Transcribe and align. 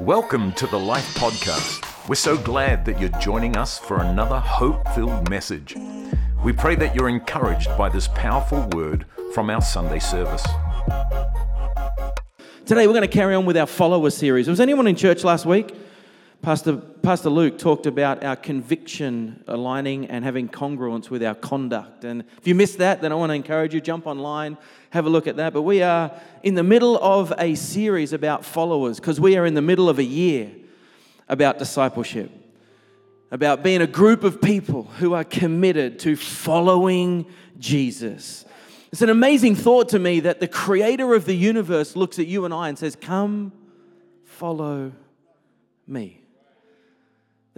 Welcome 0.00 0.52
to 0.52 0.68
the 0.68 0.78
Life 0.78 1.12
Podcast. 1.16 2.08
We're 2.08 2.14
so 2.14 2.36
glad 2.36 2.84
that 2.84 3.00
you're 3.00 3.08
joining 3.18 3.56
us 3.56 3.80
for 3.80 4.00
another 4.00 4.38
hope 4.38 4.88
filled 4.94 5.28
message. 5.28 5.74
We 6.44 6.52
pray 6.52 6.76
that 6.76 6.94
you're 6.94 7.08
encouraged 7.08 7.76
by 7.76 7.88
this 7.88 8.06
powerful 8.06 8.68
word 8.76 9.06
from 9.34 9.50
our 9.50 9.60
Sunday 9.60 9.98
service. 9.98 10.46
Today 12.64 12.86
we're 12.86 12.92
going 12.92 13.02
to 13.02 13.08
carry 13.08 13.34
on 13.34 13.44
with 13.44 13.56
our 13.56 13.66
follower 13.66 14.10
series. 14.10 14.46
Was 14.46 14.60
anyone 14.60 14.86
in 14.86 14.94
church 14.94 15.24
last 15.24 15.44
week? 15.44 15.74
Pastor, 16.40 16.76
Pastor 16.76 17.30
Luke 17.30 17.58
talked 17.58 17.86
about 17.86 18.22
our 18.22 18.36
conviction 18.36 19.42
aligning 19.48 20.06
and 20.06 20.24
having 20.24 20.48
congruence 20.48 21.10
with 21.10 21.22
our 21.22 21.34
conduct. 21.34 22.04
And 22.04 22.22
if 22.38 22.46
you 22.46 22.54
missed 22.54 22.78
that, 22.78 23.02
then 23.02 23.10
I 23.10 23.16
want 23.16 23.30
to 23.30 23.34
encourage 23.34 23.74
you, 23.74 23.80
jump 23.80 24.06
online, 24.06 24.56
have 24.90 25.04
a 25.04 25.10
look 25.10 25.26
at 25.26 25.36
that. 25.36 25.52
But 25.52 25.62
we 25.62 25.82
are 25.82 26.12
in 26.44 26.54
the 26.54 26.62
middle 26.62 26.96
of 26.98 27.32
a 27.38 27.56
series 27.56 28.12
about 28.12 28.44
followers 28.44 29.00
because 29.00 29.20
we 29.20 29.36
are 29.36 29.46
in 29.46 29.54
the 29.54 29.62
middle 29.62 29.88
of 29.88 29.98
a 29.98 30.04
year 30.04 30.50
about 31.28 31.58
discipleship, 31.58 32.30
about 33.32 33.64
being 33.64 33.82
a 33.82 33.86
group 33.86 34.22
of 34.22 34.40
people 34.40 34.84
who 34.84 35.14
are 35.14 35.24
committed 35.24 35.98
to 36.00 36.14
following 36.14 37.26
Jesus. 37.58 38.44
It's 38.92 39.02
an 39.02 39.10
amazing 39.10 39.56
thought 39.56 39.88
to 39.90 39.98
me 39.98 40.20
that 40.20 40.38
the 40.38 40.48
creator 40.48 41.14
of 41.14 41.24
the 41.24 41.34
universe 41.34 41.96
looks 41.96 42.18
at 42.20 42.28
you 42.28 42.44
and 42.44 42.54
I 42.54 42.68
and 42.68 42.78
says, 42.78 42.96
Come, 42.96 43.52
follow 44.24 44.92
me. 45.86 46.22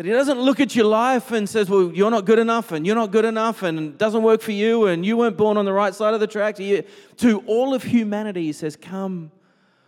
That 0.01 0.07
he 0.07 0.13
doesn't 0.13 0.41
look 0.41 0.61
at 0.61 0.75
your 0.75 0.87
life 0.87 1.31
and 1.31 1.47
says, 1.47 1.69
Well, 1.69 1.93
you're 1.93 2.11
not 2.11 2.25
good 2.25 2.39
enough 2.39 2.73
and 2.73 2.87
you're 2.87 2.95
not 2.95 3.11
good 3.11 3.27
enough 3.27 3.63
and 3.63 3.79
it 3.79 3.99
doesn't 3.99 4.23
work 4.23 4.41
for 4.41 4.53
you 4.53 4.87
and 4.87 5.05
you 5.05 5.19
weren't 5.19 5.37
born 5.37 5.59
on 5.59 5.67
the 5.67 5.75
right 5.75 5.95
side 5.95 6.15
of 6.15 6.21
the 6.21 6.27
track. 6.27 6.57
To 6.57 7.43
all 7.45 7.75
of 7.75 7.83
humanity, 7.83 8.45
he 8.45 8.55
says, 8.55 8.77
Come, 8.77 9.31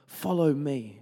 follow 0.06 0.52
me. 0.52 1.00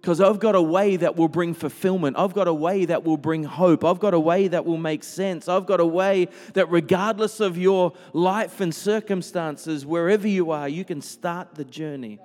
Because 0.00 0.22
I've 0.22 0.38
got 0.38 0.54
a 0.54 0.62
way 0.62 0.96
that 0.96 1.16
will 1.16 1.28
bring 1.28 1.52
fulfillment. 1.52 2.16
I've 2.18 2.32
got 2.32 2.48
a 2.48 2.54
way 2.54 2.86
that 2.86 3.04
will 3.04 3.18
bring 3.18 3.44
hope. 3.44 3.84
I've 3.84 3.98
got 3.98 4.14
a 4.14 4.18
way 4.18 4.48
that 4.48 4.64
will 4.64 4.78
make 4.78 5.04
sense. 5.04 5.50
I've 5.50 5.66
got 5.66 5.80
a 5.80 5.86
way 5.86 6.28
that, 6.54 6.70
regardless 6.70 7.40
of 7.40 7.58
your 7.58 7.92
life 8.14 8.62
and 8.62 8.74
circumstances, 8.74 9.84
wherever 9.84 10.26
you 10.26 10.50
are, 10.50 10.66
you 10.66 10.86
can 10.86 11.02
start 11.02 11.56
the 11.56 11.64
journey 11.66 12.20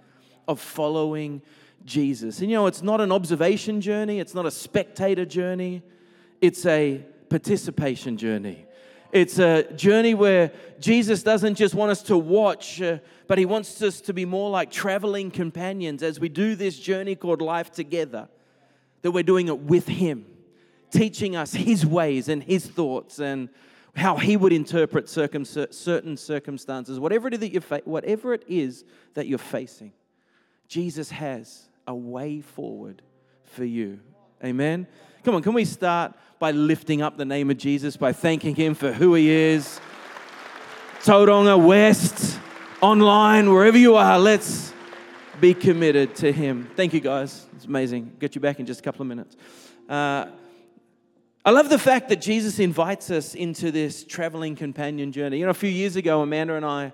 of 0.48 0.62
following 0.62 1.42
Jesus. 1.84 2.40
And 2.40 2.50
you 2.50 2.56
know, 2.56 2.68
it's 2.68 2.82
not 2.82 3.02
an 3.02 3.12
observation 3.12 3.82
journey, 3.82 4.22
it's 4.22 4.34
not 4.34 4.46
a 4.46 4.52
spectator 4.52 5.26
journey 5.26 5.82
it's 6.42 6.66
a 6.66 7.06
participation 7.30 8.18
journey. 8.18 8.66
It's 9.12 9.40
a 9.40 9.64
journey 9.74 10.14
where 10.14 10.52
Jesus 10.80 11.22
doesn't 11.22 11.56
just 11.56 11.76
want 11.76 11.92
us 11.92 12.02
to 12.04 12.18
watch, 12.18 12.82
uh, 12.82 13.00
but 13.28 13.38
he 13.38 13.46
wants 13.46 13.82
us 13.82 14.02
to 14.02 14.14
be 14.14 14.26
more 14.26 14.50
like 14.50 14.72
traveling 14.72 15.32
companions 15.32 16.02
as 16.02 16.20
we 16.20 16.30
do 16.30 16.56
this 16.56 16.80
journey 16.80 17.16
called 17.16 17.42
life 17.42 17.72
together, 17.72 18.30
that 19.02 19.12
we're 19.12 19.24
doing 19.24 19.48
it 19.48 19.60
with 19.60 19.88
him, 19.88 20.26
teaching 20.92 21.36
us 21.36 21.54
his 21.54 21.86
ways 21.86 22.30
and 22.30 22.42
his 22.42 22.66
thoughts 22.66 23.20
and 23.20 23.50
how 23.96 24.16
he 24.16 24.38
would 24.38 24.54
interpret 24.54 25.10
circum- 25.10 25.44
certain 25.44 26.16
circumstances, 26.16 26.98
whatever 26.98 27.28
it, 27.28 27.34
is 27.34 27.40
that 27.42 27.52
you're 27.52 27.62
fa- 27.62 27.82
whatever 27.84 28.34
it 28.34 28.44
is 28.48 28.86
that 29.14 29.28
you're 29.28 29.38
facing. 29.38 29.92
Jesus 30.70 31.12
has 31.12 31.68
a 31.86 31.94
way 31.94 32.40
forward 32.40 33.02
for 33.44 33.66
you. 33.66 34.00
Amen. 34.42 34.88
Come 35.24 35.36
on, 35.36 35.44
can 35.44 35.54
we 35.54 35.66
start 35.66 36.16
by 36.42 36.50
lifting 36.50 37.04
up 37.04 37.18
the 37.18 37.24
name 37.24 37.52
of 37.52 37.58
Jesus, 37.60 37.96
by 37.96 38.12
thanking 38.12 38.56
Him 38.56 38.74
for 38.74 38.92
who 38.92 39.14
He 39.14 39.30
is? 39.30 39.80
Tauranga 41.04 41.64
West, 41.64 42.40
online, 42.82 43.52
wherever 43.52 43.78
you 43.78 43.96
are, 43.96 44.18
let's 44.18 44.74
be 45.40 45.54
committed 45.54 46.16
to 46.16 46.32
Him. 46.32 46.68
Thank 46.76 46.96
you, 46.96 47.00
guys. 47.00 47.46
It's 47.56 47.66
amazing. 47.66 48.16
Get 48.18 48.34
you 48.34 48.42
back 48.42 48.60
in 48.60 48.66
just 48.66 48.80
a 48.80 48.84
couple 48.84 49.04
of 49.04 49.08
minutes. 49.08 49.36
Uh, 49.88 50.30
I 51.46 51.52
love 51.52 51.70
the 51.70 51.78
fact 51.78 52.10
that 52.10 52.20
Jesus 52.20 52.58
invites 52.58 53.12
us 53.12 53.36
into 53.36 53.72
this 53.72 54.04
traveling 54.04 54.56
companion 54.56 55.12
journey. 55.12 55.38
You 55.38 55.46
know, 55.46 55.52
a 55.52 55.54
few 55.54 55.70
years 55.70 55.96
ago, 55.96 56.24
Amanda 56.24 56.56
and 56.56 56.66
I, 56.66 56.92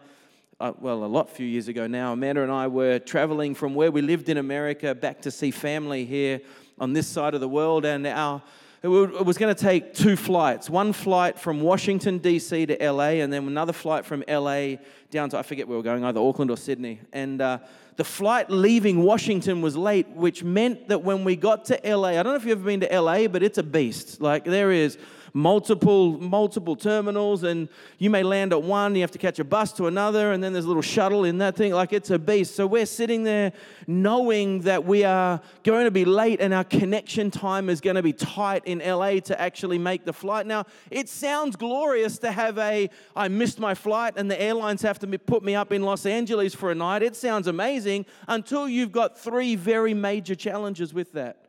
uh, 0.60 0.74
well, 0.78 1.06
a 1.06 1.08
lot 1.08 1.30
few 1.30 1.48
years 1.48 1.70
ago 1.70 1.88
now, 1.88 2.12
Amanda 2.12 2.44
and 2.44 2.52
I 2.52 2.68
were 2.68 3.00
traveling 3.00 3.56
from 3.56 3.76
where 3.76 3.92
we 3.92 4.02
lived 4.02 4.28
in 4.28 4.36
America 4.36 4.94
back 4.94 5.22
to 5.22 5.32
see 5.32 5.52
family 5.52 6.04
here 6.04 6.42
on 6.80 6.92
this 6.92 7.08
side 7.08 7.34
of 7.34 7.40
the 7.40 7.48
world, 7.48 7.86
and 7.86 8.06
our 8.06 8.44
it 8.84 8.88
was 8.88 9.38
going 9.40 9.54
to 9.54 9.60
take 9.60 9.94
two 9.96 10.16
flights 10.16 10.70
one 10.70 10.94
flight 10.94 11.40
from 11.40 11.62
Washington, 11.62 12.20
D.C. 12.20 12.68
to 12.68 12.92
LA, 12.92 13.22
and 13.22 13.34
then 13.34 13.48
another 13.48 13.74
flight 13.74 14.06
from 14.06 14.24
LA 14.28 14.76
down 15.10 15.30
to, 15.30 15.38
I 15.38 15.44
forget 15.44 15.68
where 15.68 15.74
we 15.74 15.78
were 15.78 15.84
going, 15.84 16.04
either 16.04 16.20
Auckland 16.20 16.52
or 16.52 16.58
Sydney. 16.58 17.00
And 17.12 17.42
uh, 17.42 17.60
the 17.96 18.04
flight 18.04 18.52
leaving 18.52 19.04
Washington 19.04 19.62
was 19.62 19.76
late, 19.76 20.08
which 20.10 20.44
meant 20.44 20.90
that 20.90 21.04
when 21.04 21.24
we 21.24 21.36
got 21.36 21.66
to 21.66 21.80
LA, 21.84 22.10
I 22.10 22.24
don't 22.24 22.28
know 22.28 22.36
if 22.36 22.46
you've 22.46 22.60
ever 22.60 22.66
been 22.66 22.82
to 22.82 23.02
LA, 23.02 23.28
but 23.28 23.42
it's 23.42 23.58
a 23.58 23.64
beast. 23.64 24.22
Like, 24.22 24.46
there 24.46 24.72
is 24.72 24.98
multiple 25.38 26.20
multiple 26.20 26.76
terminals 26.76 27.44
and 27.44 27.70
you 28.00 28.10
may 28.10 28.24
land 28.24 28.52
at 28.52 28.64
one 28.64 28.96
you 28.96 29.02
have 29.02 29.12
to 29.12 29.20
catch 29.20 29.38
a 29.38 29.44
bus 29.44 29.72
to 29.72 29.86
another 29.86 30.32
and 30.32 30.44
then 30.44 30.52
there's 30.52 30.66
a 30.66 30.68
little 30.68 30.82
shuttle 30.82 31.26
in 31.26 31.38
that 31.38 31.56
thing. 31.56 31.72
Like 31.74 31.94
it's 31.94 32.10
a 32.10 32.18
beast. 32.18 32.56
So 32.56 32.66
we're 32.66 32.88
sitting 32.88 33.24
there 33.24 33.54
knowing 33.86 34.62
that 34.62 34.84
we 34.84 35.04
are 35.04 35.40
going 35.64 35.86
to 35.86 35.92
be 35.92 36.06
late 36.06 36.42
and 36.42 36.56
our 36.56 36.64
connection 36.64 37.30
time 37.30 37.70
is 37.70 37.82
going 37.82 37.98
to 37.98 38.02
be 38.02 38.14
tight 38.14 38.64
in 38.66 38.80
LA 38.80 39.20
to 39.20 39.40
actually 39.40 39.78
make 39.78 40.06
the 40.06 40.14
flight. 40.14 40.48
Now 40.48 40.66
it 40.90 41.08
sounds 41.08 41.56
glorious 41.56 42.18
to 42.20 42.32
have 42.32 42.58
a 42.58 42.90
I 43.16 43.28
missed 43.28 43.60
my 43.60 43.76
flight 43.76 44.16
and 44.18 44.32
the 44.32 44.42
airlines 44.42 44.82
have 44.82 44.98
to 45.00 45.20
put 45.20 45.44
me 45.44 45.54
up 45.54 45.72
in 45.72 45.84
Los 45.84 46.08
Angeles 46.08 46.56
for 46.56 46.72
a 46.72 46.76
night. 46.76 47.04
It 47.04 47.16
sounds 47.16 47.46
amazing 47.46 48.08
until 48.28 48.68
you've 48.68 48.92
got 48.92 49.20
three 49.20 49.56
very 49.56 49.94
major 49.94 50.34
challenges 50.34 50.96
with 50.96 51.14
that. 51.14 51.44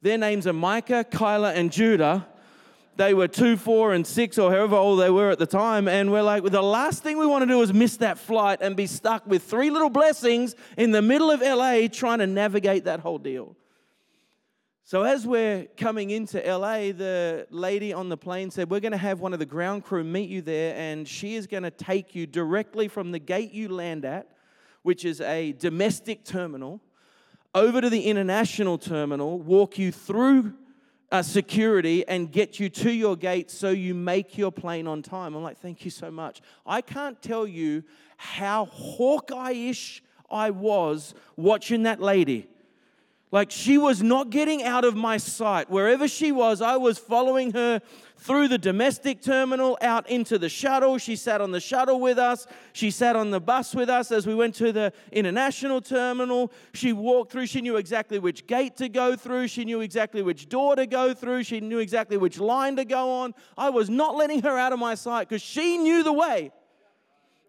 Their 0.00 0.16
names 0.16 0.46
are 0.46 0.54
Micah, 0.54 1.04
Kyla, 1.04 1.52
and 1.52 1.70
Judah 1.70 2.26
they 2.96 3.14
were 3.14 3.28
two, 3.28 3.56
four, 3.56 3.94
and 3.94 4.06
six, 4.06 4.38
or 4.38 4.50
however 4.50 4.76
old 4.76 5.00
they 5.00 5.10
were 5.10 5.30
at 5.30 5.38
the 5.38 5.46
time. 5.46 5.88
And 5.88 6.12
we're 6.12 6.22
like, 6.22 6.42
well, 6.42 6.50
the 6.50 6.62
last 6.62 7.02
thing 7.02 7.18
we 7.18 7.26
want 7.26 7.42
to 7.42 7.46
do 7.46 7.62
is 7.62 7.72
miss 7.72 7.96
that 7.98 8.18
flight 8.18 8.58
and 8.60 8.76
be 8.76 8.86
stuck 8.86 9.26
with 9.26 9.42
three 9.42 9.70
little 9.70 9.90
blessings 9.90 10.54
in 10.76 10.90
the 10.90 11.02
middle 11.02 11.30
of 11.30 11.40
LA 11.40 11.88
trying 11.88 12.18
to 12.18 12.26
navigate 12.26 12.84
that 12.84 13.00
whole 13.00 13.18
deal. 13.18 13.56
So, 14.84 15.04
as 15.04 15.26
we're 15.26 15.66
coming 15.76 16.10
into 16.10 16.38
LA, 16.38 16.92
the 16.92 17.46
lady 17.50 17.92
on 17.92 18.08
the 18.08 18.16
plane 18.16 18.50
said, 18.50 18.68
We're 18.68 18.80
going 18.80 18.92
to 18.92 18.98
have 18.98 19.20
one 19.20 19.32
of 19.32 19.38
the 19.38 19.46
ground 19.46 19.84
crew 19.84 20.04
meet 20.04 20.28
you 20.28 20.42
there, 20.42 20.74
and 20.76 21.08
she 21.08 21.36
is 21.36 21.46
going 21.46 21.62
to 21.62 21.70
take 21.70 22.14
you 22.14 22.26
directly 22.26 22.88
from 22.88 23.12
the 23.12 23.18
gate 23.18 23.52
you 23.52 23.68
land 23.68 24.04
at, 24.04 24.28
which 24.82 25.04
is 25.04 25.20
a 25.20 25.52
domestic 25.52 26.24
terminal, 26.24 26.80
over 27.54 27.80
to 27.80 27.88
the 27.88 28.02
international 28.02 28.76
terminal, 28.76 29.38
walk 29.38 29.78
you 29.78 29.92
through 29.92 30.54
uh, 31.12 31.22
security 31.22 32.08
and 32.08 32.32
get 32.32 32.58
you 32.58 32.70
to 32.70 32.90
your 32.90 33.14
gate 33.16 33.50
so 33.50 33.68
you 33.68 33.94
make 33.94 34.38
your 34.38 34.50
plane 34.50 34.88
on 34.88 35.02
time. 35.02 35.34
I'm 35.34 35.42
like, 35.42 35.58
thank 35.58 35.84
you 35.84 35.90
so 35.90 36.10
much. 36.10 36.40
I 36.66 36.80
can't 36.80 37.20
tell 37.20 37.46
you 37.46 37.84
how 38.16 38.64
Hawkeye 38.64 39.52
ish 39.52 40.02
I 40.30 40.50
was 40.50 41.14
watching 41.36 41.82
that 41.82 42.00
lady. 42.00 42.48
Like 43.32 43.50
she 43.50 43.78
was 43.78 44.02
not 44.02 44.28
getting 44.28 44.62
out 44.62 44.84
of 44.84 44.94
my 44.94 45.16
sight. 45.16 45.70
Wherever 45.70 46.06
she 46.06 46.32
was, 46.32 46.60
I 46.60 46.76
was 46.76 46.98
following 46.98 47.52
her 47.52 47.80
through 48.18 48.48
the 48.48 48.58
domestic 48.58 49.22
terminal 49.22 49.78
out 49.80 50.08
into 50.08 50.38
the 50.38 50.50
shuttle. 50.50 50.98
She 50.98 51.16
sat 51.16 51.40
on 51.40 51.50
the 51.50 51.58
shuttle 51.58 51.98
with 51.98 52.18
us. 52.18 52.46
She 52.74 52.90
sat 52.90 53.16
on 53.16 53.30
the 53.30 53.40
bus 53.40 53.74
with 53.74 53.88
us 53.88 54.12
as 54.12 54.26
we 54.26 54.34
went 54.34 54.54
to 54.56 54.70
the 54.70 54.92
international 55.10 55.80
terminal. 55.80 56.52
She 56.74 56.92
walked 56.92 57.32
through. 57.32 57.46
She 57.46 57.62
knew 57.62 57.78
exactly 57.78 58.18
which 58.18 58.46
gate 58.46 58.76
to 58.76 58.90
go 58.90 59.16
through. 59.16 59.48
She 59.48 59.64
knew 59.64 59.80
exactly 59.80 60.20
which 60.20 60.50
door 60.50 60.76
to 60.76 60.86
go 60.86 61.14
through. 61.14 61.44
She 61.44 61.60
knew 61.60 61.78
exactly 61.78 62.18
which 62.18 62.38
line 62.38 62.76
to 62.76 62.84
go 62.84 63.10
on. 63.10 63.34
I 63.56 63.70
was 63.70 63.88
not 63.88 64.14
letting 64.14 64.42
her 64.42 64.58
out 64.58 64.74
of 64.74 64.78
my 64.78 64.94
sight 64.94 65.30
because 65.30 65.42
she 65.42 65.78
knew 65.78 66.02
the 66.04 66.12
way 66.12 66.52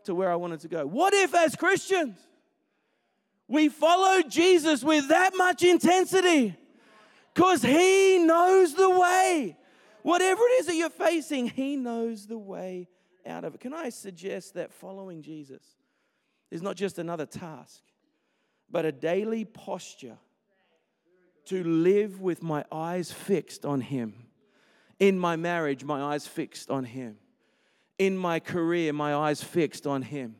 to 0.05 0.15
where 0.15 0.31
I 0.31 0.35
wanted 0.35 0.61
to 0.61 0.69
go. 0.69 0.85
What 0.85 1.13
if, 1.13 1.35
as 1.35 1.57
Christians, 1.57 2.17
we 3.47 3.69
follow 3.69 4.21
Jesus 4.21 4.83
with 4.83 5.09
that 5.09 5.31
much 5.35 5.63
intensity 5.63 6.55
because 7.33 7.61
He 7.61 8.19
knows 8.19 8.73
the 8.73 8.89
way. 8.89 9.57
Whatever 10.01 10.41
it 10.41 10.59
is 10.59 10.65
that 10.67 10.75
you're 10.75 10.89
facing, 10.89 11.49
He 11.49 11.75
knows 11.75 12.27
the 12.27 12.37
way 12.37 12.87
out 13.25 13.43
of 13.43 13.55
it. 13.55 13.61
Can 13.61 13.73
I 13.73 13.89
suggest 13.89 14.53
that 14.55 14.71
following 14.71 15.21
Jesus 15.21 15.63
is 16.51 16.61
not 16.61 16.75
just 16.75 16.99
another 16.99 17.25
task, 17.25 17.81
but 18.69 18.85
a 18.85 18.91
daily 18.91 19.45
posture 19.45 20.17
to 21.45 21.63
live 21.63 22.21
with 22.21 22.41
my 22.41 22.63
eyes 22.71 23.11
fixed 23.11 23.65
on 23.65 23.81
Him? 23.81 24.13
In 24.99 25.19
my 25.19 25.35
marriage, 25.35 25.83
my 25.83 26.01
eyes 26.01 26.27
fixed 26.27 26.69
on 26.69 26.85
Him. 26.85 27.17
In 27.99 28.17
my 28.17 28.39
career, 28.39 28.93
my 28.93 29.13
eyes 29.13 29.43
fixed 29.43 29.85
on 29.85 30.01
Him 30.01 30.35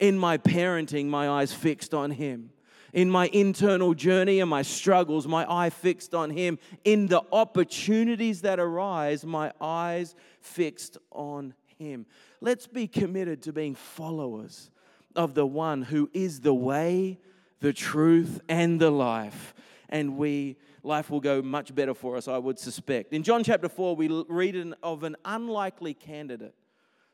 in 0.00 0.18
my 0.18 0.38
parenting, 0.38 1.06
my 1.06 1.28
eyes 1.28 1.52
fixed 1.52 1.94
on 1.94 2.10
Him. 2.10 2.50
In 2.92 3.08
my 3.08 3.28
internal 3.28 3.94
journey 3.94 4.40
and 4.40 4.50
my 4.50 4.62
struggles, 4.62 5.28
my 5.28 5.46
eye 5.48 5.70
fixed 5.70 6.12
on 6.14 6.30
Him. 6.30 6.58
In 6.84 7.06
the 7.06 7.22
opportunities 7.30 8.42
that 8.42 8.58
arise, 8.58 9.24
my 9.24 9.52
eyes 9.60 10.16
fixed 10.40 10.98
on 11.12 11.54
Him. 11.78 12.06
Let's 12.40 12.66
be 12.66 12.88
committed 12.88 13.42
to 13.42 13.52
being 13.52 13.76
followers 13.76 14.70
of 15.14 15.34
the 15.34 15.46
one 15.46 15.82
who 15.82 16.10
is 16.12 16.40
the 16.40 16.54
way, 16.54 17.20
the 17.60 17.72
truth, 17.72 18.40
and 18.48 18.80
the 18.80 18.90
life. 18.90 19.54
and 19.90 20.16
we 20.16 20.56
life 20.82 21.10
will 21.10 21.20
go 21.20 21.42
much 21.42 21.74
better 21.74 21.94
for 21.94 22.16
us, 22.16 22.28
I 22.28 22.38
would 22.38 22.58
suspect. 22.58 23.12
In 23.12 23.22
John 23.22 23.44
chapter 23.44 23.68
4, 23.68 23.96
we 23.96 24.08
read 24.28 24.74
of 24.82 25.02
an 25.02 25.16
unlikely 25.24 25.94
candidate 25.94 26.54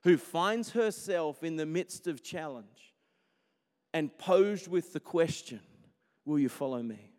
who 0.06 0.16
finds 0.16 0.70
herself 0.70 1.42
in 1.42 1.56
the 1.56 1.66
midst 1.66 2.06
of 2.06 2.22
challenge 2.22 2.94
and 3.92 4.16
posed 4.18 4.68
with 4.68 4.92
the 4.92 5.00
question, 5.00 5.58
Will 6.24 6.38
you 6.38 6.48
follow 6.48 6.80
me? 6.80 7.10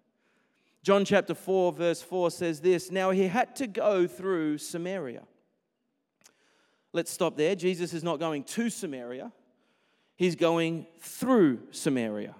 John 0.84 1.04
chapter 1.04 1.34
4, 1.34 1.74
verse 1.74 2.02
4 2.02 2.32
says 2.32 2.62
this 2.62 2.90
Now 2.90 3.12
he 3.12 3.28
had 3.28 3.58
to 3.58 3.68
go 3.68 4.08
through 4.08 4.60
Samaria. 4.60 5.24
Let's 6.94 7.12
stop 7.12 7.36
there. 7.36 7.56
Jesus 7.56 7.92
is 7.94 8.06
not 8.06 8.22
going 8.22 8.46
to 8.46 8.70
Samaria, 8.70 9.34
he's 10.16 10.38
going 10.38 10.88
through 11.02 11.60
Samaria. 11.72 12.36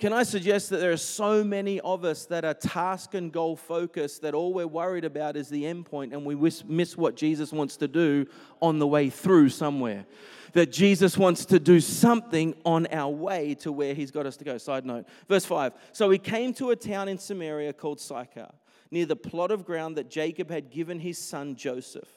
Can 0.00 0.14
I 0.14 0.22
suggest 0.22 0.70
that 0.70 0.78
there 0.78 0.92
are 0.92 0.96
so 0.96 1.44
many 1.44 1.78
of 1.80 2.06
us 2.06 2.24
that 2.26 2.42
are 2.42 2.54
task 2.54 3.12
and 3.12 3.30
goal 3.30 3.54
focused 3.54 4.22
that 4.22 4.32
all 4.32 4.54
we're 4.54 4.66
worried 4.66 5.04
about 5.04 5.36
is 5.36 5.50
the 5.50 5.66
end 5.66 5.84
point 5.84 6.14
and 6.14 6.24
we 6.24 6.34
miss 6.66 6.96
what 6.96 7.16
Jesus 7.16 7.52
wants 7.52 7.76
to 7.76 7.86
do 7.86 8.26
on 8.62 8.78
the 8.78 8.86
way 8.86 9.10
through 9.10 9.50
somewhere? 9.50 10.06
That 10.54 10.72
Jesus 10.72 11.18
wants 11.18 11.44
to 11.44 11.60
do 11.60 11.80
something 11.80 12.54
on 12.64 12.86
our 12.86 13.10
way 13.10 13.54
to 13.56 13.70
where 13.70 13.92
he's 13.92 14.10
got 14.10 14.24
us 14.24 14.38
to 14.38 14.44
go. 14.44 14.56
Side 14.56 14.86
note, 14.86 15.04
verse 15.28 15.44
5. 15.44 15.74
So 15.92 16.08
he 16.08 16.16
came 16.16 16.54
to 16.54 16.70
a 16.70 16.76
town 16.76 17.08
in 17.08 17.18
Samaria 17.18 17.74
called 17.74 18.00
Sychar, 18.00 18.50
near 18.90 19.04
the 19.04 19.16
plot 19.16 19.50
of 19.50 19.66
ground 19.66 19.98
that 19.98 20.08
Jacob 20.08 20.50
had 20.50 20.70
given 20.70 20.98
his 20.98 21.18
son 21.18 21.56
Joseph. 21.56 22.08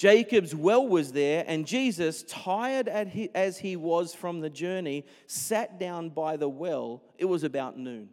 Jacob's 0.00 0.54
well 0.54 0.88
was 0.88 1.12
there, 1.12 1.44
and 1.46 1.66
Jesus, 1.66 2.22
tired 2.22 2.88
as 2.88 3.58
he 3.58 3.76
was 3.76 4.14
from 4.14 4.40
the 4.40 4.48
journey, 4.48 5.04
sat 5.26 5.78
down 5.78 6.08
by 6.08 6.38
the 6.38 6.48
well. 6.48 7.02
It 7.18 7.26
was 7.26 7.44
about 7.44 7.76
noon. 7.76 8.08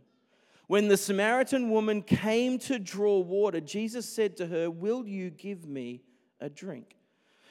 When 0.68 0.90
the 0.90 0.98
Samaritan 0.98 1.70
woman 1.70 2.02
came 2.02 2.60
to 2.60 2.78
draw 2.78 3.20
water, 3.20 3.62
Jesus 3.62 4.06
said 4.06 4.36
to 4.36 4.48
her, 4.48 4.70
Will 4.70 5.08
you 5.08 5.30
give 5.30 5.66
me 5.66 6.02
a 6.42 6.50
drink? 6.50 6.97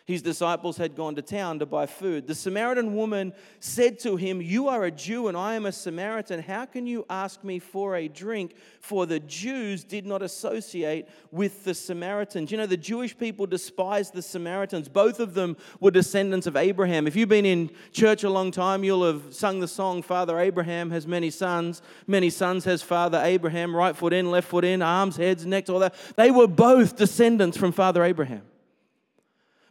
His 0.06 0.23
disciples 0.23 0.76
had 0.76 0.94
gone 0.94 1.17
to 1.17 1.23
town 1.23 1.58
to 1.58 1.67
buy 1.67 1.87
food. 1.87 2.29
The 2.29 2.35
Samaritan 2.37 2.94
woman 2.94 3.32
said 3.58 3.99
to 4.00 4.14
him, 4.14 4.41
You 4.41 4.69
are 4.69 4.85
a 4.85 4.91
Jew 4.93 5.26
and 5.26 5.37
I 5.37 5.55
am 5.55 5.67
a 5.67 5.73
Samaritan. 5.73 6.43
How 6.43 6.64
can 6.64 6.87
you 6.87 7.05
ask 7.11 7.43
me 7.43 7.58
for 7.58 7.97
a 7.97 8.06
drink? 8.06 8.55
For 8.79 9.05
the 9.05 9.19
Jews 9.19 9.82
did 9.82 10.06
not 10.06 10.23
associate 10.23 11.08
with 11.32 11.64
the 11.64 11.75
Samaritans. 11.75 12.53
You 12.53 12.56
know, 12.56 12.67
the 12.67 12.76
Jewish 12.76 13.19
people 13.19 13.47
despised 13.47 14.14
the 14.14 14.23
Samaritans. 14.23 14.88
Both 14.88 15.19
of 15.19 15.35
them 15.35 15.56
were 15.81 15.91
descendants 15.91 16.47
of 16.47 16.55
Abraham. 16.55 17.09
If 17.09 17.17
you've 17.17 17.29
been 17.29 17.44
in 17.44 17.70
church 17.91 18.23
a 18.23 18.31
long 18.31 18.52
time, 18.52 18.85
you'll 18.85 19.05
have 19.05 19.35
sung 19.35 19.59
the 19.59 19.67
song, 19.67 20.02
Father 20.02 20.38
Abraham 20.38 20.93
has 20.93 21.05
many 21.05 21.31
sons. 21.31 21.82
Many 22.06 22.31
sons 22.31 22.64
has 22.64 22.81
Father 22.81 23.20
Abraham, 23.25 23.75
right 23.75 23.97
foot 23.97 24.12
in, 24.12 24.31
left 24.31 24.47
foot 24.47 24.64
in, 24.64 24.82
arms, 24.82 25.17
heads, 25.17 25.44
necks, 25.44 25.69
all 25.69 25.81
that. 25.81 25.97
They 26.14 26.31
were 26.31 26.47
both 26.47 26.94
descendants 26.94 27.56
from 27.56 27.73
Father 27.73 28.05
Abraham. 28.05 28.43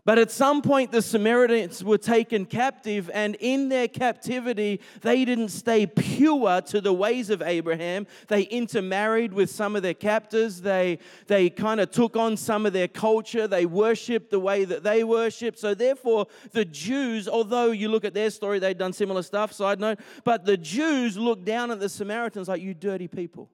But 0.05 0.19
at 0.19 0.29
some 0.29 0.61
point, 0.61 0.91
the 0.91 1.01
Samaritans 1.01 1.83
were 1.83 1.97
taken 1.97 2.45
captive, 2.45 3.09
and 3.11 3.35
in 3.39 3.69
their 3.69 3.87
captivity, 3.87 4.79
they 5.01 5.25
didn't 5.25 5.49
stay 5.49 5.87
pure 5.87 6.61
to 6.61 6.79
the 6.79 6.93
ways 6.93 7.31
of 7.31 7.41
Abraham. 7.41 8.05
They 8.27 8.43
intermarried 8.43 9.33
with 9.33 9.49
some 9.49 9.75
of 9.75 9.81
their 9.81 9.95
captors. 9.95 10.61
They, 10.61 10.99
they 11.25 11.49
kind 11.49 11.79
of 11.79 11.89
took 11.89 12.15
on 12.15 12.37
some 12.37 12.67
of 12.67 12.73
their 12.73 12.87
culture. 12.87 13.47
They 13.47 13.65
worshiped 13.65 14.29
the 14.29 14.39
way 14.39 14.63
that 14.65 14.83
they 14.83 15.03
worshiped. 15.03 15.57
So, 15.57 15.73
therefore, 15.73 16.27
the 16.51 16.65
Jews, 16.65 17.27
although 17.27 17.71
you 17.71 17.89
look 17.89 18.05
at 18.05 18.13
their 18.13 18.29
story, 18.29 18.59
they'd 18.59 18.77
done 18.77 18.93
similar 18.93 19.23
stuff, 19.23 19.53
side 19.53 19.79
note, 19.79 19.99
but 20.23 20.45
the 20.45 20.55
Jews 20.55 21.17
looked 21.17 21.45
down 21.45 21.71
at 21.71 21.79
the 21.79 21.89
Samaritans 21.89 22.47
like, 22.47 22.61
you 22.61 22.75
dirty 22.75 23.07
people. 23.07 23.49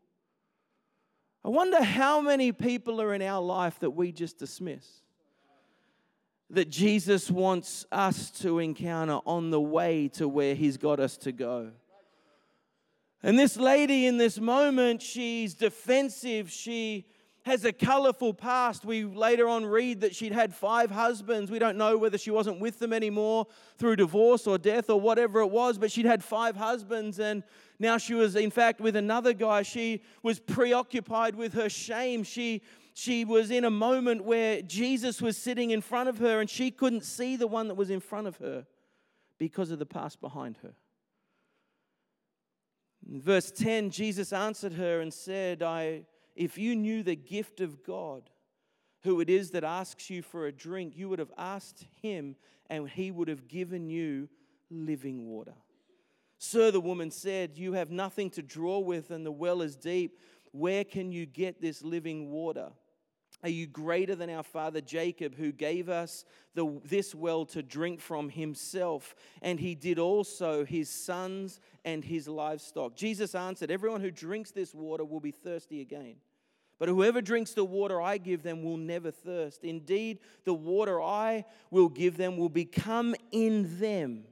I 1.46 1.48
wonder 1.48 1.82
how 1.82 2.20
many 2.20 2.52
people 2.52 3.02
are 3.02 3.14
in 3.14 3.22
our 3.22 3.42
life 3.42 3.80
that 3.80 3.92
we 3.92 4.12
just 4.12 4.38
dismiss 4.38 5.01
that 6.52 6.70
Jesus 6.70 7.32
wants 7.32 7.86
us 7.92 8.30
to 8.42 8.60
encounter 8.60 9.20
on 9.26 9.52
the 9.52 9.62
way 9.62 10.10
to 10.10 10.28
where 10.28 10.54
He's 10.54 10.78
got 10.78 11.00
us 11.00 11.18
to 11.18 11.32
go. 11.32 11.72
And 13.24 13.38
this 13.38 13.56
lady 13.56 14.08
in 14.08 14.18
this 14.18 14.40
moment, 14.40 15.02
she's 15.02 15.54
defensive. 15.54 16.52
She 16.52 17.06
has 17.44 17.66
a 17.66 17.74
colorful 17.74 18.34
past. 18.34 18.86
We 18.86 19.04
later 19.04 19.48
on 19.48 19.66
read 19.66 20.02
that 20.02 20.16
she'd 20.16 20.32
had 20.32 20.54
five 20.54 20.92
husbands. 20.92 21.50
We 21.50 21.60
don't 21.60 21.78
know 21.78 21.98
whether 21.98 22.18
she 22.18 22.32
wasn't 22.32 22.60
with 22.60 22.80
them 22.80 22.94
anymore 22.94 23.48
through 23.78 23.96
divorce 23.96 24.46
or 24.46 24.58
death 24.58 24.90
or 24.90 25.00
whatever 25.00 25.42
it 25.42 25.50
was, 25.50 25.78
but 25.78 25.92
she'd 25.92 26.06
had 26.06 26.24
five 26.24 26.56
husbands 26.56 27.20
and 27.20 27.44
now 27.80 27.98
she 27.98 28.14
was, 28.14 28.36
in 28.36 28.52
fact, 28.52 28.80
with 28.80 28.96
another 28.96 29.34
guy. 29.34 29.64
She 29.64 30.04
was 30.22 30.40
preoccupied 30.40 31.36
with 31.36 31.54
her 31.54 31.68
shame. 31.68 32.24
She 32.24 32.62
she 32.94 33.26
was 33.26 33.52
in 33.52 33.64
a 33.64 33.70
moment 33.70 34.24
where 34.24 34.62
Jesus 34.62 35.22
was 35.22 35.38
sitting 35.38 35.72
in 35.72 35.82
front 35.82 36.10
of 36.10 36.18
her 36.20 36.40
and 36.40 36.50
she 36.50 36.72
couldn't 36.72 37.06
see 37.06 37.36
the 37.36 37.48
one 37.48 37.68
that 37.68 37.76
was 37.76 37.90
in 37.90 38.00
front 38.00 38.28
of 38.28 38.38
her 38.38 38.66
because 39.38 39.72
of 39.72 39.80
the 39.80 39.86
past 39.86 40.22
behind 40.22 40.58
her. 40.62 40.74
In 43.10 43.22
verse 43.22 43.52
10, 43.52 43.90
Jesus 43.90 44.32
answered 44.32 44.74
her 44.74 45.02
and 45.02 45.14
said, 45.14 45.64
I, 45.64 46.04
If 46.36 46.58
you 46.58 46.76
knew 46.76 47.04
the 47.04 47.16
gift 47.16 47.62
of 47.62 47.84
God, 47.84 48.30
who 49.04 49.20
it 49.20 49.30
is 49.30 49.52
that 49.52 49.64
asks 49.64 50.10
you 50.10 50.22
for 50.22 50.46
a 50.46 50.52
drink, 50.52 50.94
you 50.96 51.10
would 51.10 51.20
have 51.20 51.32
asked 51.38 51.86
him 52.02 52.36
and 52.70 52.88
he 52.88 53.12
would 53.12 53.28
have 53.28 53.48
given 53.48 53.90
you 53.90 54.30
living 54.70 55.28
water. 55.28 55.54
Sir, 56.38 56.72
the 56.72 56.82
woman 56.82 57.12
said, 57.12 57.58
You 57.58 57.74
have 57.74 57.92
nothing 57.92 58.30
to 58.32 58.42
draw 58.42 58.80
with, 58.80 59.12
and 59.12 59.26
the 59.26 59.32
well 59.32 59.62
is 59.62 59.76
deep. 59.76 60.18
Where 60.52 60.84
can 60.84 61.12
you 61.12 61.26
get 61.26 61.62
this 61.62 61.84
living 61.84 62.32
water? 62.32 62.72
Are 63.44 63.50
you 63.50 63.66
greater 63.66 64.16
than 64.16 64.30
our 64.30 64.44
father 64.44 64.82
Jacob, 64.82 65.36
who 65.36 65.52
gave 65.52 65.90
us 65.90 66.26
the, 66.54 66.80
this 66.86 67.16
well 67.16 67.46
to 67.48 67.64
drink 67.64 68.00
from 68.00 68.30
himself? 68.30 69.16
And 69.42 69.60
he 69.60 69.74
did 69.74 69.98
also 69.98 70.64
his 70.64 70.90
sons 70.90 71.60
and 71.84 72.04
his 72.04 72.28
livestock. 72.28 72.96
Jesus 72.96 73.34
answered, 73.34 73.72
Everyone 73.72 74.02
who 74.02 74.12
drinks 74.12 74.52
this 74.52 74.74
water 74.76 75.04
will 75.04 75.20
be 75.20 75.32
thirsty 75.32 75.82
again. 75.82 76.16
But 76.78 76.90
whoever 76.90 77.22
drinks 77.22 77.54
the 77.54 77.64
water 77.64 78.02
I 78.02 78.18
give 78.18 78.42
them 78.42 78.64
will 78.64 78.78
never 78.78 79.12
thirst. 79.12 79.64
Indeed, 79.64 80.20
the 80.46 80.54
water 80.54 81.02
I 81.02 81.46
will 81.70 81.90
give 81.90 82.18
them 82.18 82.38
will 82.38 82.50
become 82.50 83.16
in 83.32 83.80
them 83.80 84.24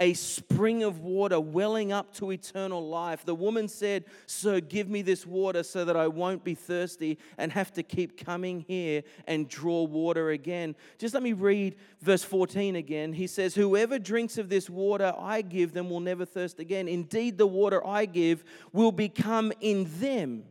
a 0.00 0.12
spring 0.14 0.82
of 0.82 1.00
water 1.00 1.38
welling 1.38 1.92
up 1.92 2.12
to 2.14 2.32
eternal 2.32 2.88
life. 2.88 3.24
The 3.24 3.34
woman 3.34 3.68
said, 3.68 4.04
Sir, 4.26 4.60
give 4.60 4.88
me 4.88 5.02
this 5.02 5.26
water 5.26 5.62
so 5.62 5.84
that 5.84 5.96
I 5.96 6.08
won't 6.08 6.42
be 6.42 6.54
thirsty 6.54 7.18
and 7.38 7.52
have 7.52 7.72
to 7.74 7.82
keep 7.82 8.24
coming 8.24 8.60
here 8.66 9.02
and 9.26 9.48
draw 9.48 9.84
water 9.84 10.30
again. 10.30 10.74
Just 10.98 11.14
let 11.14 11.22
me 11.22 11.32
read 11.32 11.76
verse 12.00 12.24
14 12.24 12.76
again. 12.76 13.12
He 13.12 13.26
says, 13.26 13.54
Whoever 13.54 13.98
drinks 13.98 14.36
of 14.36 14.48
this 14.48 14.68
water 14.68 15.14
I 15.18 15.42
give 15.42 15.72
them 15.72 15.90
will 15.90 16.00
never 16.00 16.24
thirst 16.24 16.58
again. 16.58 16.88
Indeed, 16.88 17.38
the 17.38 17.46
water 17.46 17.86
I 17.86 18.06
give 18.06 18.44
will 18.72 18.92
become 18.92 19.52
in 19.60 19.86
them 20.00 20.44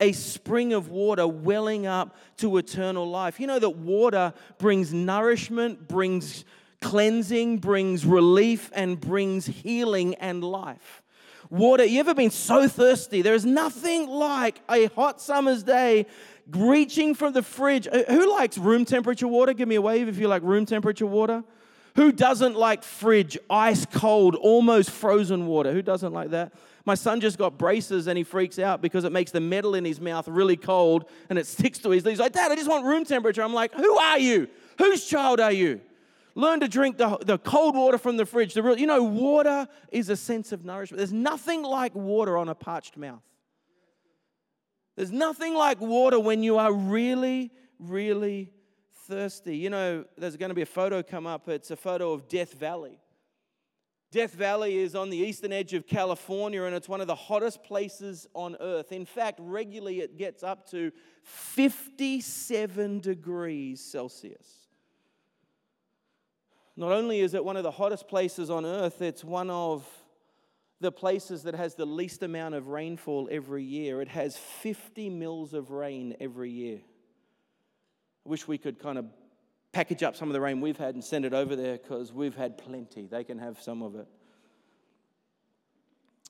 a 0.00 0.12
spring 0.12 0.72
of 0.72 0.88
water 0.88 1.28
welling 1.28 1.86
up 1.86 2.16
to 2.38 2.56
eternal 2.56 3.08
life. 3.08 3.38
You 3.38 3.46
know 3.46 3.58
that 3.58 3.76
water 3.76 4.32
brings 4.58 4.94
nourishment, 4.94 5.86
brings 5.86 6.44
cleansing, 6.80 7.58
brings 7.58 8.04
relief, 8.04 8.70
and 8.74 9.00
brings 9.00 9.46
healing 9.46 10.14
and 10.16 10.42
life. 10.42 11.02
Water, 11.50 11.84
you 11.84 12.00
ever 12.00 12.14
been 12.14 12.30
so 12.30 12.68
thirsty? 12.68 13.22
There 13.22 13.34
is 13.34 13.44
nothing 13.44 14.08
like 14.08 14.60
a 14.70 14.86
hot 14.86 15.20
summer's 15.20 15.62
day 15.62 16.06
reaching 16.48 17.14
from 17.14 17.32
the 17.32 17.42
fridge. 17.42 17.88
Uh, 17.88 18.04
who 18.08 18.32
likes 18.32 18.56
room 18.56 18.84
temperature 18.84 19.26
water? 19.26 19.52
Give 19.52 19.68
me 19.68 19.74
a 19.74 19.82
wave 19.82 20.08
if 20.08 20.18
you 20.18 20.28
like 20.28 20.42
room 20.42 20.66
temperature 20.66 21.06
water. 21.06 21.42
Who 21.96 22.12
doesn't 22.12 22.56
like 22.56 22.84
fridge, 22.84 23.36
ice 23.48 23.84
cold, 23.84 24.36
almost 24.36 24.90
frozen 24.90 25.46
water? 25.46 25.72
Who 25.72 25.82
doesn't 25.82 26.12
like 26.12 26.30
that? 26.30 26.52
My 26.84 26.94
son 26.94 27.20
just 27.20 27.36
got 27.36 27.58
braces 27.58 28.06
and 28.06 28.16
he 28.16 28.24
freaks 28.24 28.58
out 28.58 28.80
because 28.80 29.04
it 29.04 29.12
makes 29.12 29.32
the 29.32 29.40
metal 29.40 29.74
in 29.74 29.84
his 29.84 30.00
mouth 30.00 30.28
really 30.28 30.56
cold 30.56 31.06
and 31.28 31.38
it 31.38 31.46
sticks 31.46 31.78
to 31.80 31.90
his. 31.90 32.04
He's 32.04 32.20
like, 32.20 32.32
Dad, 32.32 32.52
I 32.52 32.54
just 32.54 32.68
want 32.68 32.84
room 32.86 33.04
temperature. 33.04 33.42
I'm 33.42 33.52
like, 33.52 33.74
Who 33.74 33.96
are 33.98 34.18
you? 34.18 34.48
Whose 34.78 35.06
child 35.06 35.40
are 35.40 35.52
you? 35.52 35.80
Learn 36.40 36.60
to 36.60 36.68
drink 36.68 36.96
the, 36.96 37.18
the 37.18 37.36
cold 37.36 37.76
water 37.76 37.98
from 37.98 38.16
the 38.16 38.24
fridge. 38.24 38.54
The 38.54 38.62
real, 38.62 38.78
you 38.78 38.86
know, 38.86 39.02
water 39.02 39.68
is 39.92 40.08
a 40.08 40.16
sense 40.16 40.52
of 40.52 40.64
nourishment. 40.64 40.96
There's 40.96 41.12
nothing 41.12 41.62
like 41.62 41.94
water 41.94 42.38
on 42.38 42.48
a 42.48 42.54
parched 42.54 42.96
mouth. 42.96 43.22
There's 44.96 45.12
nothing 45.12 45.54
like 45.54 45.82
water 45.82 46.18
when 46.18 46.42
you 46.42 46.56
are 46.56 46.72
really, 46.72 47.50
really 47.78 48.52
thirsty. 49.06 49.58
You 49.58 49.68
know, 49.68 50.06
there's 50.16 50.38
going 50.38 50.48
to 50.48 50.54
be 50.54 50.62
a 50.62 50.66
photo 50.66 51.02
come 51.02 51.26
up. 51.26 51.46
It's 51.46 51.70
a 51.70 51.76
photo 51.76 52.12
of 52.12 52.26
Death 52.26 52.54
Valley. 52.54 52.98
Death 54.10 54.32
Valley 54.32 54.78
is 54.78 54.94
on 54.94 55.10
the 55.10 55.18
eastern 55.18 55.52
edge 55.52 55.74
of 55.74 55.86
California 55.86 56.62
and 56.62 56.74
it's 56.74 56.88
one 56.88 57.02
of 57.02 57.06
the 57.06 57.14
hottest 57.14 57.62
places 57.62 58.26
on 58.34 58.56
earth. 58.60 58.92
In 58.92 59.04
fact, 59.04 59.38
regularly 59.42 60.00
it 60.00 60.16
gets 60.16 60.42
up 60.42 60.68
to 60.70 60.90
57 61.22 63.00
degrees 63.00 63.84
Celsius. 63.84 64.59
Not 66.80 66.92
only 66.92 67.20
is 67.20 67.34
it 67.34 67.44
one 67.44 67.58
of 67.58 67.62
the 67.62 67.70
hottest 67.70 68.08
places 68.08 68.48
on 68.48 68.64
earth, 68.64 69.02
it's 69.02 69.22
one 69.22 69.50
of 69.50 69.86
the 70.80 70.90
places 70.90 71.42
that 71.42 71.54
has 71.54 71.74
the 71.74 71.84
least 71.84 72.22
amount 72.22 72.54
of 72.54 72.68
rainfall 72.68 73.28
every 73.30 73.62
year. 73.62 74.00
It 74.00 74.08
has 74.08 74.38
50 74.38 75.10
mils 75.10 75.52
of 75.52 75.72
rain 75.72 76.16
every 76.20 76.50
year. 76.50 76.78
I 78.24 78.28
wish 78.30 78.48
we 78.48 78.56
could 78.56 78.78
kind 78.78 78.96
of 78.96 79.04
package 79.72 80.02
up 80.02 80.16
some 80.16 80.30
of 80.30 80.32
the 80.32 80.40
rain 80.40 80.62
we've 80.62 80.78
had 80.78 80.94
and 80.94 81.04
send 81.04 81.26
it 81.26 81.34
over 81.34 81.54
there 81.54 81.76
because 81.76 82.14
we've 82.14 82.34
had 82.34 82.56
plenty. 82.56 83.04
They 83.04 83.24
can 83.24 83.38
have 83.38 83.60
some 83.60 83.82
of 83.82 83.94
it. 83.94 84.08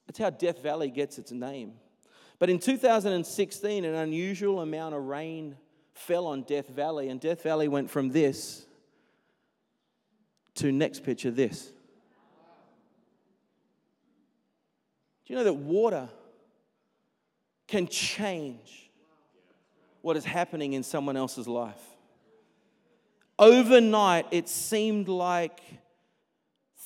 That's 0.08 0.18
how 0.18 0.30
Death 0.30 0.60
Valley 0.64 0.90
gets 0.90 1.16
its 1.16 1.30
name. 1.30 1.74
But 2.40 2.50
in 2.50 2.58
2016, 2.58 3.84
an 3.84 3.94
unusual 3.94 4.62
amount 4.62 4.96
of 4.96 5.04
rain 5.04 5.54
fell 5.92 6.26
on 6.26 6.42
Death 6.42 6.66
Valley, 6.70 7.08
and 7.08 7.20
Death 7.20 7.44
Valley 7.44 7.68
went 7.68 7.88
from 7.88 8.08
this 8.08 8.66
to 10.56 10.72
next 10.72 11.04
picture 11.04 11.30
this. 11.30 11.72
Do 15.24 15.32
you 15.32 15.36
know 15.36 15.44
that 15.44 15.54
water 15.54 16.08
can 17.68 17.86
change 17.86 18.90
what 20.02 20.16
is 20.16 20.24
happening 20.24 20.72
in 20.72 20.82
someone 20.82 21.16
else's 21.16 21.46
life? 21.46 21.80
Overnight, 23.38 24.26
it 24.32 24.48
seemed 24.48 25.08
like 25.08 25.60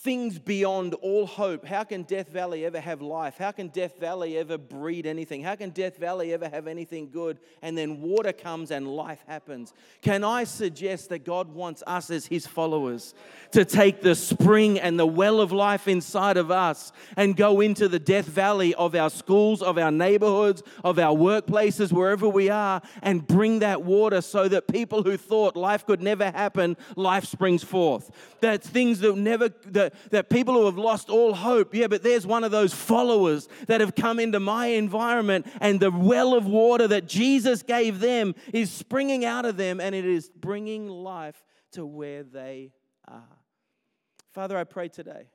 things 0.04 0.38
beyond 0.38 0.92
all 0.94 1.26
hope. 1.26 1.64
How 1.64 1.82
can 1.82 2.02
Death 2.02 2.28
Valley 2.28 2.66
ever 2.66 2.78
have 2.78 3.00
life? 3.00 3.38
How 3.38 3.52
can 3.52 3.68
Death 3.68 3.98
Valley 3.98 4.36
ever 4.36 4.58
breed 4.58 5.06
anything? 5.06 5.42
How 5.42 5.54
can 5.54 5.70
Death 5.70 5.96
Valley 5.96 6.34
ever 6.34 6.46
have 6.46 6.66
anything 6.66 7.08
good? 7.10 7.38
And 7.62 7.76
then 7.76 8.02
water 8.02 8.32
comes 8.32 8.70
and 8.70 8.86
life 8.86 9.24
happens. 9.26 9.72
Can 10.02 10.22
I 10.22 10.44
suggest 10.44 11.08
that 11.08 11.24
God 11.24 11.48
wants 11.54 11.82
us 11.86 12.10
as 12.10 12.26
His 12.26 12.46
followers 12.46 13.14
to 13.52 13.64
take 13.64 14.02
the 14.02 14.14
spring 14.14 14.78
and 14.78 15.00
the 15.00 15.06
well 15.06 15.40
of 15.40 15.52
life 15.52 15.88
inside 15.88 16.36
of 16.36 16.50
us 16.50 16.92
and 17.16 17.34
go 17.34 17.62
into 17.62 17.88
the 17.88 17.98
Death 17.98 18.26
Valley 18.26 18.74
of 18.74 18.94
our 18.94 19.08
schools, 19.08 19.62
of 19.62 19.78
our 19.78 19.90
neighborhoods, 19.90 20.62
of 20.84 20.98
our 20.98 21.16
workplaces, 21.16 21.92
wherever 21.92 22.28
we 22.28 22.50
are, 22.50 22.82
and 23.00 23.26
bring 23.26 23.60
that 23.60 23.82
water 23.82 24.20
so 24.20 24.48
that 24.48 24.68
people 24.68 25.02
who 25.02 25.16
thought 25.16 25.56
life 25.56 25.86
could 25.86 26.02
never 26.02 26.30
happen, 26.30 26.76
life 26.94 27.24
springs 27.24 27.64
forth. 27.64 28.10
That 28.42 28.62
things 28.62 29.00
that 29.00 29.16
never, 29.16 29.48
that 29.68 29.93
that, 30.10 30.30
people 30.30 30.54
who 30.54 30.66
have 30.66 30.78
lost 30.78 31.10
all 31.10 31.34
hope, 31.34 31.74
yeah, 31.74 31.86
but 31.86 32.02
there's 32.02 32.26
one 32.26 32.44
of 32.44 32.50
those 32.50 32.74
followers 32.74 33.48
that 33.66 33.80
have 33.80 33.94
come 33.94 34.18
into 34.18 34.40
my 34.40 34.66
environment, 34.66 35.46
and 35.60 35.80
the 35.80 35.90
well 35.90 36.34
of 36.34 36.46
water 36.46 36.88
that 36.88 37.06
Jesus 37.06 37.62
gave 37.62 38.00
them 38.00 38.34
is 38.52 38.70
springing 38.70 39.24
out 39.24 39.44
of 39.44 39.56
them, 39.56 39.80
and 39.80 39.94
it 39.94 40.04
is 40.04 40.30
bringing 40.30 40.88
life 40.88 41.44
to 41.72 41.84
where 41.84 42.22
they 42.22 42.72
are. 43.08 43.38
Father, 44.32 44.56
I 44.56 44.64
pray 44.64 44.88
today 44.88 45.28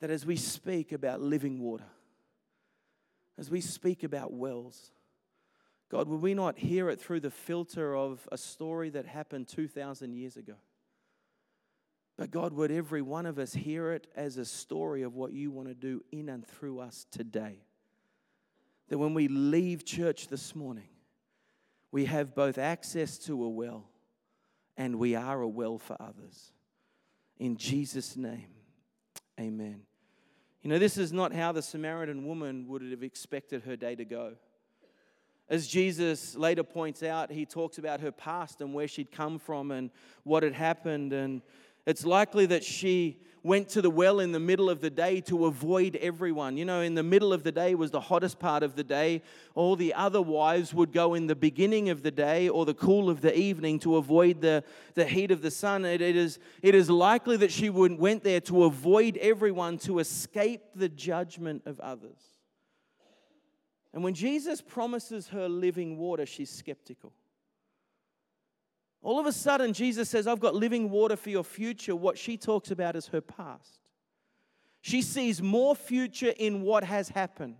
that 0.00 0.10
as 0.10 0.24
we 0.26 0.36
speak 0.36 0.92
about 0.92 1.20
living 1.20 1.60
water, 1.60 1.84
as 3.38 3.50
we 3.50 3.60
speak 3.60 4.02
about 4.02 4.32
wells, 4.32 4.92
God, 5.90 6.08
will 6.08 6.18
we 6.18 6.34
not 6.34 6.58
hear 6.58 6.88
it 6.88 7.00
through 7.00 7.20
the 7.20 7.30
filter 7.30 7.96
of 7.96 8.28
a 8.30 8.38
story 8.38 8.90
that 8.90 9.06
happened 9.06 9.48
2,000 9.48 10.12
years 10.14 10.36
ago? 10.36 10.54
But 12.20 12.30
God, 12.30 12.52
would 12.52 12.70
every 12.70 13.00
one 13.00 13.24
of 13.24 13.38
us 13.38 13.54
hear 13.54 13.92
it 13.92 14.06
as 14.14 14.36
a 14.36 14.44
story 14.44 15.00
of 15.00 15.14
what 15.14 15.32
you 15.32 15.50
want 15.50 15.68
to 15.68 15.74
do 15.74 16.04
in 16.12 16.28
and 16.28 16.46
through 16.46 16.80
us 16.80 17.06
today? 17.10 17.64
That 18.90 18.98
when 18.98 19.14
we 19.14 19.26
leave 19.26 19.86
church 19.86 20.28
this 20.28 20.54
morning, 20.54 20.90
we 21.90 22.04
have 22.04 22.34
both 22.34 22.58
access 22.58 23.16
to 23.20 23.42
a 23.42 23.48
well 23.48 23.88
and 24.76 24.98
we 24.98 25.14
are 25.14 25.40
a 25.40 25.48
well 25.48 25.78
for 25.78 25.96
others. 25.98 26.52
In 27.38 27.56
Jesus' 27.56 28.18
name, 28.18 28.50
amen. 29.40 29.80
You 30.60 30.68
know, 30.68 30.78
this 30.78 30.98
is 30.98 31.14
not 31.14 31.32
how 31.32 31.52
the 31.52 31.62
Samaritan 31.62 32.26
woman 32.26 32.68
would 32.68 32.82
have 32.82 33.02
expected 33.02 33.62
her 33.62 33.76
day 33.76 33.94
to 33.94 34.04
go. 34.04 34.34
As 35.48 35.66
Jesus 35.66 36.36
later 36.36 36.62
points 36.62 37.02
out, 37.02 37.32
he 37.32 37.44
talks 37.44 37.78
about 37.78 38.00
her 38.00 38.12
past 38.12 38.60
and 38.60 38.72
where 38.72 38.86
she'd 38.86 39.10
come 39.10 39.38
from 39.38 39.72
and 39.72 39.90
what 40.22 40.44
had 40.44 40.52
happened. 40.52 41.12
And 41.12 41.42
it's 41.86 42.04
likely 42.04 42.46
that 42.46 42.64
she 42.64 43.20
went 43.42 43.68
to 43.70 43.80
the 43.80 43.90
well 43.90 44.20
in 44.20 44.32
the 44.32 44.40
middle 44.40 44.68
of 44.68 44.80
the 44.80 44.90
day 44.90 45.20
to 45.22 45.46
avoid 45.46 45.96
everyone. 45.96 46.56
You 46.56 46.64
know, 46.64 46.82
in 46.82 46.94
the 46.94 47.02
middle 47.02 47.32
of 47.32 47.42
the 47.42 47.52
day 47.52 47.74
was 47.74 47.90
the 47.90 48.00
hottest 48.00 48.38
part 48.38 48.62
of 48.62 48.76
the 48.76 48.84
day. 48.84 49.22
All 49.54 49.76
the 49.76 49.94
other 49.94 50.20
wives 50.20 50.74
would 50.74 50.92
go 50.92 51.14
in 51.14 51.26
the 51.26 51.34
beginning 51.34 51.88
of 51.88 52.02
the 52.02 52.10
day 52.10 52.48
or 52.48 52.66
the 52.66 52.74
cool 52.74 53.08
of 53.08 53.20
the 53.22 53.36
evening 53.36 53.78
to 53.80 53.96
avoid 53.96 54.40
the, 54.40 54.62
the 54.94 55.06
heat 55.06 55.30
of 55.30 55.42
the 55.42 55.50
sun. 55.50 55.84
It, 55.84 56.02
it, 56.02 56.16
is, 56.16 56.38
it 56.62 56.74
is 56.74 56.90
likely 56.90 57.36
that 57.38 57.50
she 57.50 57.70
would, 57.70 57.98
went 57.98 58.24
there 58.24 58.40
to 58.42 58.64
avoid 58.64 59.16
everyone, 59.16 59.78
to 59.78 60.00
escape 60.00 60.62
the 60.74 60.88
judgment 60.88 61.62
of 61.66 61.80
others. 61.80 62.20
And 63.92 64.04
when 64.04 64.14
Jesus 64.14 64.60
promises 64.60 65.28
her 65.28 65.48
living 65.48 65.96
water, 65.96 66.26
she's 66.26 66.50
skeptical. 66.50 67.12
All 69.02 69.18
of 69.18 69.26
a 69.26 69.32
sudden, 69.32 69.72
Jesus 69.72 70.10
says, 70.10 70.26
I've 70.26 70.40
got 70.40 70.54
living 70.54 70.90
water 70.90 71.16
for 71.16 71.30
your 71.30 71.44
future. 71.44 71.96
What 71.96 72.18
she 72.18 72.36
talks 72.36 72.70
about 72.70 72.96
is 72.96 73.06
her 73.08 73.20
past. 73.20 73.78
She 74.82 75.02
sees 75.02 75.40
more 75.42 75.74
future 75.74 76.32
in 76.36 76.62
what 76.62 76.84
has 76.84 77.08
happened. 77.08 77.56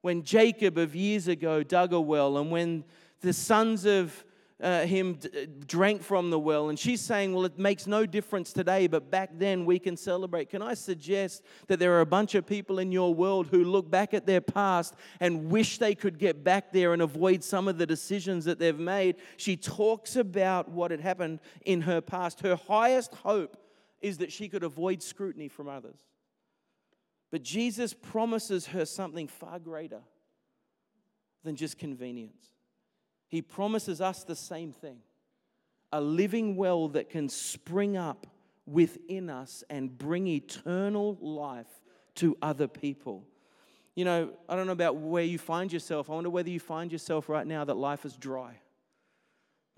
When 0.00 0.22
Jacob 0.22 0.78
of 0.78 0.94
years 0.94 1.28
ago 1.28 1.62
dug 1.62 1.92
a 1.92 2.00
well, 2.00 2.38
and 2.38 2.50
when 2.50 2.84
the 3.20 3.32
sons 3.32 3.84
of 3.84 4.24
uh, 4.60 4.82
him 4.82 5.14
d- 5.14 5.46
drank 5.66 6.02
from 6.02 6.30
the 6.30 6.38
well. 6.38 6.68
And 6.68 6.78
she's 6.78 7.00
saying, 7.00 7.32
Well, 7.32 7.44
it 7.44 7.58
makes 7.58 7.86
no 7.86 8.06
difference 8.06 8.52
today, 8.52 8.86
but 8.86 9.10
back 9.10 9.30
then 9.34 9.64
we 9.64 9.78
can 9.78 9.96
celebrate. 9.96 10.50
Can 10.50 10.62
I 10.62 10.74
suggest 10.74 11.42
that 11.68 11.78
there 11.78 11.92
are 11.94 12.00
a 12.00 12.06
bunch 12.06 12.34
of 12.34 12.46
people 12.46 12.78
in 12.78 12.90
your 12.90 13.14
world 13.14 13.48
who 13.48 13.64
look 13.64 13.90
back 13.90 14.14
at 14.14 14.26
their 14.26 14.40
past 14.40 14.94
and 15.20 15.50
wish 15.50 15.78
they 15.78 15.94
could 15.94 16.18
get 16.18 16.42
back 16.42 16.72
there 16.72 16.92
and 16.92 17.02
avoid 17.02 17.44
some 17.44 17.68
of 17.68 17.78
the 17.78 17.86
decisions 17.86 18.44
that 18.46 18.58
they've 18.58 18.78
made? 18.78 19.16
She 19.36 19.56
talks 19.56 20.16
about 20.16 20.68
what 20.68 20.90
had 20.90 21.00
happened 21.00 21.40
in 21.64 21.82
her 21.82 22.00
past. 22.00 22.40
Her 22.40 22.56
highest 22.56 23.14
hope 23.14 23.56
is 24.00 24.18
that 24.18 24.32
she 24.32 24.48
could 24.48 24.64
avoid 24.64 25.02
scrutiny 25.02 25.48
from 25.48 25.68
others. 25.68 26.00
But 27.30 27.42
Jesus 27.42 27.92
promises 27.94 28.66
her 28.68 28.84
something 28.84 29.28
far 29.28 29.58
greater 29.58 30.00
than 31.44 31.56
just 31.56 31.78
convenience. 31.78 32.57
He 33.28 33.42
promises 33.42 34.00
us 34.00 34.24
the 34.24 34.36
same 34.36 34.72
thing 34.72 34.98
a 35.92 36.00
living 36.00 36.56
well 36.56 36.88
that 36.88 37.08
can 37.08 37.28
spring 37.28 37.96
up 37.96 38.26
within 38.66 39.30
us 39.30 39.64
and 39.70 39.96
bring 39.96 40.26
eternal 40.26 41.16
life 41.20 41.80
to 42.16 42.36
other 42.42 42.68
people. 42.68 43.24
You 43.94 44.04
know, 44.04 44.30
I 44.48 44.54
don't 44.54 44.66
know 44.66 44.72
about 44.72 44.96
where 44.96 45.24
you 45.24 45.38
find 45.38 45.72
yourself. 45.72 46.10
I 46.10 46.14
wonder 46.14 46.30
whether 46.30 46.50
you 46.50 46.60
find 46.60 46.92
yourself 46.92 47.28
right 47.28 47.46
now 47.46 47.64
that 47.64 47.76
life 47.76 48.04
is 48.04 48.16
dry. 48.16 48.58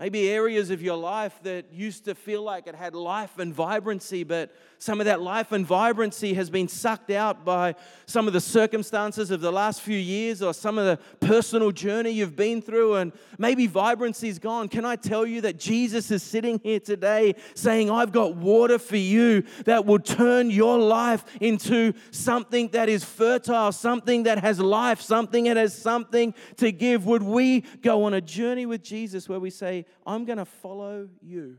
Maybe 0.01 0.31
areas 0.31 0.71
of 0.71 0.81
your 0.81 0.97
life 0.97 1.39
that 1.43 1.67
used 1.75 2.07
to 2.07 2.15
feel 2.15 2.43
like 2.43 2.67
it 2.67 2.75
had 2.75 2.95
life 2.95 3.39
and 3.39 3.53
vibrancy, 3.53 4.25
but 4.25 4.51
some 4.79 4.99
of 4.99 5.05
that 5.05 5.21
life 5.21 5.53
and 5.53 5.67
vibrancy 5.67 6.33
has 6.33 6.49
been 6.49 6.69
sucked 6.69 7.11
out 7.11 7.45
by 7.45 7.75
some 8.07 8.27
of 8.27 8.33
the 8.33 8.41
circumstances 8.41 9.31
of 9.31 9.43
the 9.43 9.53
last 9.53 9.83
few 9.83 9.99
years 9.99 10.41
or 10.41 10.55
some 10.55 10.79
of 10.79 10.87
the 10.87 11.27
personal 11.27 11.71
journey 11.71 12.13
you've 12.13 12.35
been 12.35 12.63
through, 12.63 12.95
and 12.95 13.13
maybe 13.37 13.67
vibrancy's 13.67 14.39
gone. 14.39 14.71
Can 14.71 14.87
I 14.87 14.97
tell 14.97 15.27
you 15.27 15.43
that 15.43 15.59
Jesus 15.59 16.11
is 16.11 16.23
sitting 16.23 16.59
here 16.65 16.81
today 16.81 17.35
saying, 17.55 17.91
I've 17.91 18.11
got 18.11 18.37
water 18.37 18.79
for 18.79 18.97
you 18.97 19.43
that 19.67 19.85
will 19.85 19.99
turn 19.99 20.49
your 20.49 20.79
life 20.79 21.27
into 21.43 21.93
something 22.11 22.69
that 22.69 22.89
is 22.89 23.05
fertile, 23.05 23.71
something 23.71 24.23
that 24.23 24.39
has 24.39 24.61
life, 24.61 25.03
something 25.03 25.45
that 25.45 25.59
has 25.59 25.77
something 25.77 26.33
to 26.57 26.73
give? 26.73 27.05
Would 27.05 27.23
we 27.23 27.61
go 27.83 28.05
on 28.05 28.15
a 28.15 28.23
journey 28.23 28.65
with 28.65 28.83
Jesus 28.83 29.29
where 29.29 29.39
we 29.39 29.51
say, 29.51 29.85
I'm 30.07 30.25
going 30.25 30.39
to 30.39 30.45
follow 30.45 31.09
you. 31.21 31.59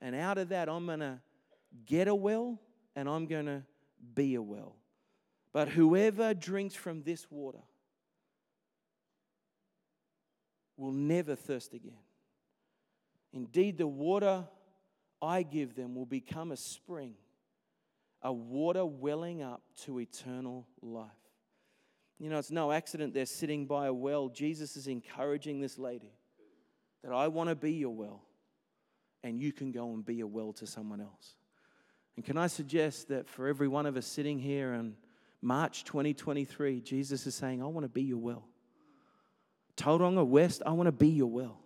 And 0.00 0.14
out 0.14 0.38
of 0.38 0.50
that, 0.50 0.68
I'm 0.68 0.86
going 0.86 1.00
to 1.00 1.20
get 1.86 2.08
a 2.08 2.14
well 2.14 2.58
and 2.94 3.08
I'm 3.08 3.26
going 3.26 3.46
to 3.46 3.62
be 4.14 4.34
a 4.34 4.42
well. 4.42 4.76
But 5.52 5.68
whoever 5.68 6.34
drinks 6.34 6.74
from 6.74 7.02
this 7.02 7.26
water 7.30 7.62
will 10.76 10.92
never 10.92 11.34
thirst 11.34 11.74
again. 11.74 11.98
Indeed, 13.32 13.78
the 13.78 13.86
water 13.86 14.44
I 15.20 15.42
give 15.42 15.74
them 15.74 15.94
will 15.94 16.06
become 16.06 16.52
a 16.52 16.56
spring, 16.56 17.14
a 18.22 18.32
water 18.32 18.86
welling 18.86 19.42
up 19.42 19.62
to 19.84 19.98
eternal 19.98 20.66
life. 20.80 21.10
You 22.18 22.30
know, 22.30 22.38
it's 22.38 22.50
no 22.50 22.72
accident 22.72 23.14
they're 23.14 23.26
sitting 23.26 23.66
by 23.66 23.86
a 23.86 23.92
well. 23.92 24.28
Jesus 24.28 24.76
is 24.76 24.86
encouraging 24.86 25.60
this 25.60 25.78
lady 25.78 26.12
that 27.02 27.12
I 27.12 27.28
want 27.28 27.48
to 27.50 27.54
be 27.54 27.72
your 27.72 27.94
well, 27.94 28.22
and 29.22 29.40
you 29.40 29.52
can 29.52 29.72
go 29.72 29.92
and 29.92 30.04
be 30.04 30.20
a 30.20 30.26
well 30.26 30.52
to 30.54 30.66
someone 30.66 31.00
else. 31.00 31.34
And 32.16 32.24
can 32.24 32.36
I 32.36 32.48
suggest 32.48 33.08
that 33.08 33.28
for 33.28 33.46
every 33.46 33.68
one 33.68 33.86
of 33.86 33.96
us 33.96 34.06
sitting 34.06 34.38
here 34.38 34.74
in 34.74 34.96
March 35.40 35.84
2023, 35.84 36.80
Jesus 36.80 37.26
is 37.26 37.34
saying, 37.34 37.62
I 37.62 37.66
want 37.66 37.84
to 37.84 37.88
be 37.88 38.02
your 38.02 38.18
well. 38.18 38.44
Tauranga 39.76 40.26
West, 40.26 40.62
I 40.66 40.72
want 40.72 40.88
to 40.88 40.92
be 40.92 41.08
your 41.08 41.28
well. 41.28 41.60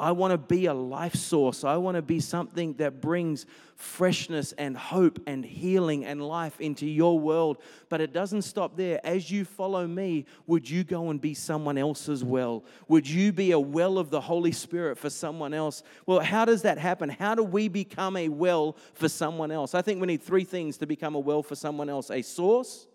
I 0.00 0.12
want 0.12 0.30
to 0.30 0.38
be 0.38 0.66
a 0.66 0.74
life 0.74 1.16
source. 1.16 1.64
I 1.64 1.76
want 1.76 1.96
to 1.96 2.02
be 2.02 2.20
something 2.20 2.74
that 2.74 3.00
brings 3.00 3.46
freshness 3.74 4.52
and 4.52 4.76
hope 4.76 5.18
and 5.26 5.44
healing 5.44 6.04
and 6.04 6.22
life 6.22 6.60
into 6.60 6.86
your 6.86 7.18
world. 7.18 7.58
But 7.88 8.00
it 8.00 8.12
doesn't 8.12 8.42
stop 8.42 8.76
there. 8.76 9.04
As 9.04 9.28
you 9.28 9.44
follow 9.44 9.88
me, 9.88 10.26
would 10.46 10.70
you 10.70 10.84
go 10.84 11.10
and 11.10 11.20
be 11.20 11.34
someone 11.34 11.76
else's 11.76 12.22
well? 12.22 12.64
Would 12.86 13.08
you 13.08 13.32
be 13.32 13.50
a 13.50 13.58
well 13.58 13.98
of 13.98 14.10
the 14.10 14.20
Holy 14.20 14.52
Spirit 14.52 14.98
for 14.98 15.10
someone 15.10 15.52
else? 15.52 15.82
Well, 16.06 16.20
how 16.20 16.44
does 16.44 16.62
that 16.62 16.78
happen? 16.78 17.08
How 17.08 17.34
do 17.34 17.42
we 17.42 17.66
become 17.66 18.16
a 18.16 18.28
well 18.28 18.76
for 18.94 19.08
someone 19.08 19.50
else? 19.50 19.74
I 19.74 19.82
think 19.82 20.00
we 20.00 20.06
need 20.06 20.22
three 20.22 20.44
things 20.44 20.78
to 20.78 20.86
become 20.86 21.16
a 21.16 21.20
well 21.20 21.42
for 21.42 21.56
someone 21.56 21.88
else 21.88 22.12
a 22.12 22.22
source, 22.22 22.86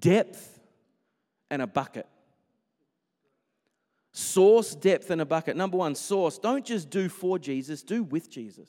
depth, 0.00 0.58
and 1.48 1.62
a 1.62 1.66
bucket. 1.66 2.08
Source, 4.12 4.74
depth, 4.74 5.10
and 5.10 5.20
a 5.20 5.26
bucket. 5.26 5.56
Number 5.56 5.76
one, 5.76 5.94
source. 5.94 6.38
Don't 6.38 6.64
just 6.64 6.90
do 6.90 7.08
for 7.08 7.38
Jesus, 7.38 7.82
do 7.82 8.02
with 8.02 8.30
Jesus. 8.30 8.68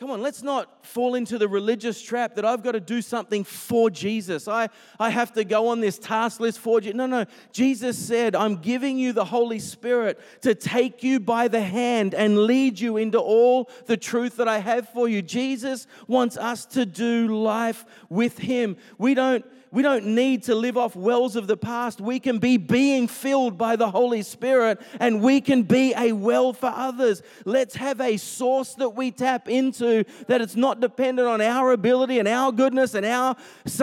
Come 0.00 0.10
on, 0.10 0.20
let's 0.20 0.42
not 0.42 0.84
fall 0.84 1.14
into 1.14 1.38
the 1.38 1.46
religious 1.46 2.02
trap 2.02 2.34
that 2.34 2.44
I've 2.44 2.64
got 2.64 2.72
to 2.72 2.80
do 2.80 3.00
something 3.00 3.44
for 3.44 3.90
Jesus. 3.90 4.48
I, 4.48 4.68
I 4.98 5.08
have 5.08 5.32
to 5.34 5.44
go 5.44 5.68
on 5.68 5.80
this 5.80 6.00
task 6.00 6.40
list 6.40 6.58
for 6.58 6.80
Jesus. 6.80 6.96
No, 6.96 7.06
no. 7.06 7.26
Jesus 7.52 7.96
said, 7.96 8.34
I'm 8.34 8.56
giving 8.56 8.98
you 8.98 9.12
the 9.12 9.24
Holy 9.24 9.60
Spirit 9.60 10.20
to 10.42 10.56
take 10.56 11.04
you 11.04 11.20
by 11.20 11.46
the 11.46 11.60
hand 11.60 12.12
and 12.12 12.44
lead 12.44 12.80
you 12.80 12.96
into 12.96 13.20
all 13.20 13.70
the 13.86 13.96
truth 13.96 14.36
that 14.38 14.48
I 14.48 14.58
have 14.58 14.88
for 14.88 15.08
you. 15.08 15.22
Jesus 15.22 15.86
wants 16.08 16.36
us 16.36 16.66
to 16.66 16.84
do 16.84 17.28
life 17.28 17.84
with 18.08 18.36
Him. 18.36 18.76
We 18.98 19.14
don't 19.14 19.44
we 19.74 19.82
don't 19.82 20.06
need 20.06 20.44
to 20.44 20.54
live 20.54 20.76
off 20.76 20.94
wells 20.94 21.34
of 21.34 21.48
the 21.48 21.56
past. 21.56 22.00
We 22.00 22.20
can 22.20 22.38
be 22.38 22.56
being 22.58 23.08
filled 23.08 23.58
by 23.58 23.74
the 23.74 23.90
Holy 23.90 24.22
Spirit 24.22 24.80
and 25.00 25.20
we 25.20 25.40
can 25.40 25.64
be 25.64 25.92
a 25.96 26.12
well 26.12 26.52
for 26.52 26.68
others. 26.68 27.22
Let's 27.44 27.74
have 27.74 28.00
a 28.00 28.16
source 28.16 28.74
that 28.74 28.90
we 28.90 29.10
tap 29.10 29.48
into 29.48 30.04
that 30.28 30.40
it's 30.40 30.54
not 30.54 30.78
dependent 30.78 31.26
on 31.26 31.40
our 31.40 31.72
ability 31.72 32.20
and 32.20 32.28
our 32.28 32.52
goodness 32.52 32.94
and 32.94 33.04
our, 33.04 33.34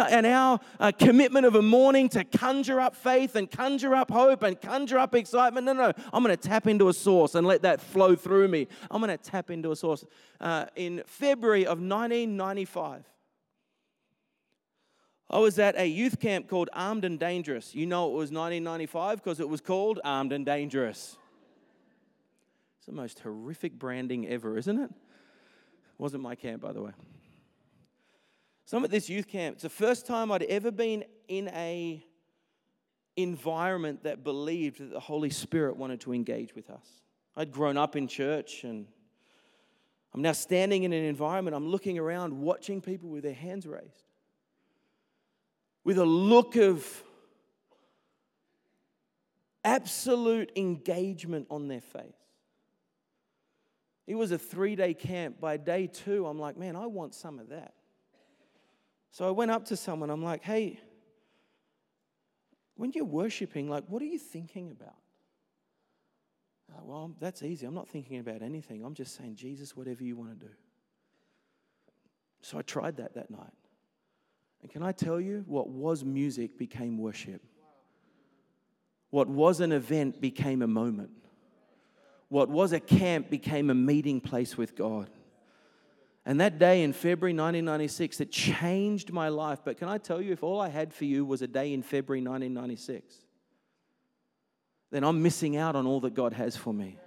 and 0.10 0.26
our 0.26 0.62
uh, 0.80 0.94
commitment 0.98 1.46
of 1.46 1.56
a 1.56 1.62
morning 1.62 2.08
to 2.10 2.24
conjure 2.24 2.80
up 2.80 2.96
faith 2.96 3.36
and 3.36 3.52
conjure 3.52 3.94
up 3.94 4.10
hope 4.10 4.44
and 4.44 4.62
conjure 4.62 4.98
up 4.98 5.14
excitement. 5.14 5.66
No, 5.66 5.74
no, 5.74 5.92
I'm 6.14 6.24
going 6.24 6.36
to 6.36 6.42
tap 6.42 6.68
into 6.68 6.88
a 6.88 6.94
source 6.94 7.36
and 7.36 7.46
let 7.46 7.64
that 7.64 7.82
flow 7.82 8.16
through 8.16 8.48
me. 8.48 8.70
I'm 8.90 9.02
going 9.02 9.16
to 9.18 9.22
tap 9.22 9.52
into 9.52 9.72
a 9.72 9.76
source. 9.76 10.06
Uh, 10.40 10.66
in 10.78 11.04
February 11.06 11.66
of 11.66 11.80
1995, 11.80 13.11
I 15.32 15.40
was 15.40 15.58
at 15.60 15.78
a 15.78 15.86
youth 15.86 16.20
camp 16.20 16.50
called 16.50 16.70
Armed 16.74 17.06
and 17.06 17.18
Dangerous. 17.18 17.74
You 17.74 17.86
know 17.86 18.08
it 18.08 18.12
was 18.12 18.32
1995 18.32 19.24
because 19.24 19.40
it 19.40 19.48
was 19.48 19.62
called 19.62 20.02
Armed 20.04 20.34
and 20.34 20.46
Dangerous. 20.46 21.16
It's 22.78 22.86
the 22.86 22.92
most 22.92 23.20
horrific 23.20 23.80
branding 23.80 24.28
ever, 24.28 24.58
isn't 24.58 24.78
it? 24.78 24.92
Wasn't 25.98 26.22
my 26.22 26.36
camp, 26.36 26.62
by 26.62 26.74
the 26.74 26.82
way. 26.82 26.92
So 28.66 28.78
I'm 28.78 28.84
at 28.84 28.92
this 28.92 29.08
youth 29.08 29.30
camp. 29.30 29.54
It's 29.56 29.64
the 29.64 29.70
first 29.70 30.06
time 30.06 30.34
I'd 30.34 30.44
ever 30.44 30.70
been 30.70 31.06
in 31.30 31.48
a 31.50 32.06
environment 33.16 34.04
that 34.04 34.26
believed 34.26 34.80
that 34.80 34.92
the 34.92 35.00
Holy 35.00 35.30
Spirit 35.30 35.78
wanted 35.78 36.02
to 36.02 36.14
engage 36.14 36.56
with 36.56 36.70
us. 36.70 36.88
I'd 37.38 37.52
grown 37.52 37.78
up 37.78 37.96
in 37.96 38.10
church 38.10 38.66
and 38.66 38.86
I'm 40.14 40.22
now 40.22 40.34
standing 40.34 40.84
in 40.84 40.92
an 40.92 41.06
environment, 41.06 41.56
I'm 41.56 41.70
looking 41.70 41.98
around, 41.98 42.34
watching 42.34 42.82
people 42.82 43.10
with 43.10 43.24
their 43.24 43.34
hands 43.34 43.66
raised 43.66 44.11
with 45.84 45.98
a 45.98 46.06
look 46.06 46.56
of 46.56 47.04
absolute 49.64 50.52
engagement 50.56 51.48
on 51.50 51.68
their 51.68 51.82
face. 51.82 52.14
It 54.08 54.16
was 54.16 54.32
a 54.32 54.38
three 54.38 54.76
day 54.76 54.94
camp. 54.94 55.40
By 55.40 55.58
day 55.58 55.88
two, 55.88 56.26
I'm 56.26 56.40
like, 56.40 56.58
man, 56.58 56.76
I 56.76 56.88
want 56.88 57.14
some 57.14 57.40
of 57.40 57.50
that. 57.50 57.74
So 59.12 59.28
I 59.28 59.32
went 59.32 59.52
up 59.52 59.66
to 59.66 59.78
someone, 59.78 60.10
I'm 60.10 60.24
like, 60.24 60.44
hey, 60.44 60.80
when 62.76 62.92
you're 62.94 63.06
worshiping, 63.06 63.70
like, 63.70 63.84
what 63.88 64.02
are 64.02 64.06
you 64.06 64.18
thinking 64.18 64.72
about? 64.72 64.96
Uh, 66.72 66.82
well, 66.84 67.12
that's 67.20 67.44
easy. 67.44 67.66
I'm 67.66 67.74
not 67.74 67.90
thinking 67.90 68.20
about 68.20 68.42
anything. 68.42 68.84
I'm 68.84 68.94
just 68.94 69.18
saying, 69.18 69.36
Jesus, 69.36 69.76
whatever 69.76 70.04
you 70.04 70.16
want 70.16 70.40
to 70.40 70.46
do. 70.46 70.52
So 72.42 72.58
I 72.58 72.62
tried 72.62 72.98
that 72.98 73.14
that 73.16 73.30
night. 73.30 73.54
And 74.62 74.72
can 74.72 74.84
I 74.84 74.92
tell 74.92 75.20
you, 75.20 75.44
what 75.48 75.70
was 75.70 76.04
music 76.04 76.58
became 76.58 76.98
worship. 76.98 77.42
What 79.10 79.28
was 79.28 79.60
an 79.60 79.72
event 79.72 80.22
became 80.22 80.62
a 80.62 80.68
moment. 80.68 81.12
What 82.30 82.50
was 82.50 82.72
a 82.72 82.80
camp 82.80 83.30
became 83.30 83.70
a 83.70 83.76
meeting 83.76 84.22
place 84.22 84.58
with 84.58 84.76
God. 84.76 85.10
And 86.26 86.40
that 86.40 86.60
day 86.60 86.84
in 86.84 86.94
February 86.94 87.34
1996, 87.34 88.22
it 88.22 88.32
changed 88.32 89.12
my 89.12 89.30
life. 89.30 89.60
But 89.66 89.78
can 89.78 89.90
I 89.90 89.98
tell 89.98 90.22
you, 90.22 90.32
if 90.32 90.44
all 90.44 90.62
I 90.62 90.70
had 90.70 90.94
for 90.94 91.06
you 91.06 91.26
was 91.26 91.42
a 91.42 91.48
day 91.48 91.74
in 91.74 91.82
February 91.82 92.22
1996, 92.22 93.16
then 94.92 95.04
I'm 95.04 95.24
missing 95.24 95.58
out 95.58 95.76
on 95.76 95.88
all 95.88 96.00
that 96.02 96.14
God 96.14 96.34
has 96.34 96.56
for 96.56 96.74
me. 96.74 96.98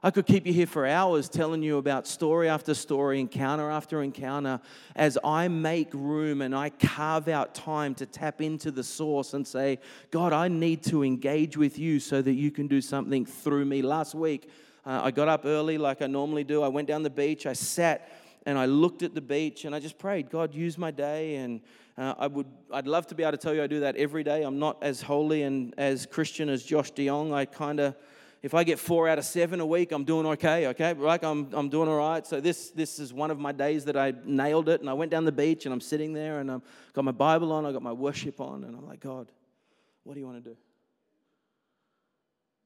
I 0.00 0.12
could 0.12 0.26
keep 0.26 0.46
you 0.46 0.52
here 0.52 0.68
for 0.68 0.86
hours 0.86 1.28
telling 1.28 1.60
you 1.60 1.76
about 1.76 2.06
story 2.06 2.48
after 2.48 2.72
story, 2.72 3.18
encounter 3.18 3.68
after 3.68 4.00
encounter, 4.00 4.60
as 4.94 5.18
I 5.24 5.48
make 5.48 5.92
room 5.92 6.40
and 6.40 6.54
I 6.54 6.70
carve 6.70 7.26
out 7.26 7.52
time 7.52 7.96
to 7.96 8.06
tap 8.06 8.40
into 8.40 8.70
the 8.70 8.84
source 8.84 9.34
and 9.34 9.44
say, 9.44 9.80
God, 10.12 10.32
I 10.32 10.46
need 10.46 10.84
to 10.84 11.02
engage 11.02 11.56
with 11.56 11.80
you 11.80 11.98
so 11.98 12.22
that 12.22 12.34
you 12.34 12.52
can 12.52 12.68
do 12.68 12.80
something 12.80 13.26
through 13.26 13.64
me. 13.64 13.82
Last 13.82 14.14
week, 14.14 14.48
uh, 14.86 15.00
I 15.02 15.10
got 15.10 15.26
up 15.26 15.44
early 15.44 15.78
like 15.78 16.00
I 16.00 16.06
normally 16.06 16.44
do. 16.44 16.62
I 16.62 16.68
went 16.68 16.86
down 16.86 17.02
the 17.02 17.10
beach, 17.10 17.44
I 17.44 17.52
sat 17.54 18.08
and 18.46 18.56
I 18.56 18.66
looked 18.66 19.02
at 19.02 19.16
the 19.16 19.20
beach 19.20 19.64
and 19.64 19.74
I 19.74 19.80
just 19.80 19.98
prayed, 19.98 20.30
God, 20.30 20.54
use 20.54 20.78
my 20.78 20.92
day. 20.92 21.34
And 21.36 21.60
uh, 21.98 22.14
I 22.16 22.28
would, 22.28 22.46
I'd 22.72 22.86
love 22.86 23.08
to 23.08 23.16
be 23.16 23.24
able 23.24 23.32
to 23.32 23.36
tell 23.36 23.52
you 23.52 23.64
I 23.64 23.66
do 23.66 23.80
that 23.80 23.96
every 23.96 24.22
day. 24.22 24.44
I'm 24.44 24.60
not 24.60 24.78
as 24.80 25.02
holy 25.02 25.42
and 25.42 25.74
as 25.76 26.06
Christian 26.06 26.48
as 26.48 26.62
Josh 26.62 26.92
DeYoung. 26.92 27.34
I 27.34 27.46
kind 27.46 27.80
of 27.80 27.96
if 28.42 28.54
I 28.54 28.62
get 28.62 28.78
four 28.78 29.08
out 29.08 29.18
of 29.18 29.24
seven 29.24 29.60
a 29.60 29.66
week, 29.66 29.90
I'm 29.90 30.04
doing 30.04 30.26
okay, 30.26 30.68
okay? 30.68 30.94
Like 30.94 31.24
I'm, 31.24 31.48
I'm 31.52 31.68
doing 31.68 31.88
all 31.88 31.98
right. 31.98 32.24
So 32.26 32.40
this, 32.40 32.70
this 32.70 32.98
is 32.98 33.12
one 33.12 33.30
of 33.30 33.38
my 33.38 33.52
days 33.52 33.84
that 33.86 33.96
I 33.96 34.12
nailed 34.24 34.68
it. 34.68 34.80
And 34.80 34.88
I 34.88 34.92
went 34.92 35.10
down 35.10 35.24
the 35.24 35.32
beach 35.32 35.66
and 35.66 35.72
I'm 35.72 35.80
sitting 35.80 36.12
there 36.12 36.38
and 36.38 36.50
I've 36.50 36.62
got 36.92 37.04
my 37.04 37.12
Bible 37.12 37.52
on, 37.52 37.66
I've 37.66 37.72
got 37.72 37.82
my 37.82 37.92
worship 37.92 38.40
on, 38.40 38.64
and 38.64 38.76
I'm 38.76 38.86
like, 38.86 39.00
God, 39.00 39.32
what 40.04 40.14
do 40.14 40.20
you 40.20 40.26
want 40.26 40.42
to 40.42 40.50
do? 40.50 40.56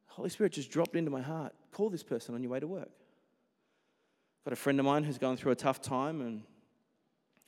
Holy 0.09 0.29
Spirit 0.29 0.53
just 0.53 0.71
dropped 0.71 0.95
into 0.95 1.11
my 1.11 1.23
heart. 1.23 1.55
Call 1.73 1.89
this 1.89 2.03
person 2.03 2.35
on 2.35 2.43
your 2.43 2.53
way 2.53 2.61
to 2.61 2.67
work. 2.67 2.91
Got 4.45 4.53
a 4.53 4.57
friend 4.57 4.79
of 4.79 4.85
mine 4.85 5.05
who's 5.05 5.19
going 5.19 5.39
through 5.39 5.53
a 5.53 5.57
tough 5.57 5.81
time, 5.81 6.21
and 6.21 6.43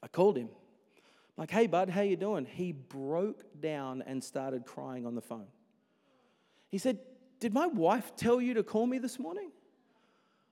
I 0.03 0.09
called 0.09 0.39
him. 0.39 0.49
I'm 0.49 1.43
like, 1.43 1.51
hey, 1.51 1.67
bud, 1.67 1.91
how 1.91 2.01
you 2.01 2.17
doing? 2.17 2.47
He 2.47 2.73
broke 2.73 3.61
down 3.61 4.03
and 4.07 4.23
started 4.23 4.65
crying 4.65 5.05
on 5.05 5.15
the 5.15 5.21
phone. 5.21 5.49
He 6.69 6.79
said, 6.79 6.99
did 7.45 7.53
my 7.53 7.67
wife 7.67 8.17
tell 8.17 8.41
you 8.41 8.55
to 8.55 8.63
call 8.63 8.87
me 8.87 8.97
this 8.97 9.19
morning? 9.19 9.51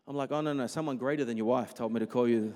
I'm 0.07 0.15
like, 0.15 0.31
Oh, 0.31 0.43
no, 0.43 0.53
no, 0.53 0.67
someone 0.67 0.99
greater 0.99 1.25
than 1.25 1.39
your 1.39 1.47
wife 1.47 1.73
told 1.73 1.91
me 1.91 2.01
to 2.01 2.07
call 2.07 2.29
you. 2.29 2.53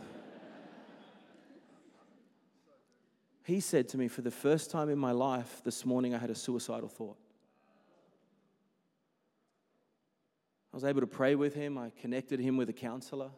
he 3.46 3.60
said 3.60 3.88
to 3.88 3.96
me, 3.96 4.08
For 4.08 4.20
the 4.20 4.30
first 4.30 4.70
time 4.70 4.90
in 4.90 4.98
my 4.98 5.12
life 5.12 5.62
this 5.64 5.86
morning, 5.86 6.14
I 6.14 6.18
had 6.18 6.28
a 6.28 6.34
suicidal 6.34 6.90
thought. 6.90 7.16
I 10.70 10.76
was 10.76 10.84
able 10.84 11.00
to 11.00 11.06
pray 11.06 11.34
with 11.34 11.54
him, 11.54 11.78
I 11.78 11.90
connected 11.98 12.38
him 12.38 12.58
with 12.58 12.68
a 12.68 12.74
counselor. 12.74 13.30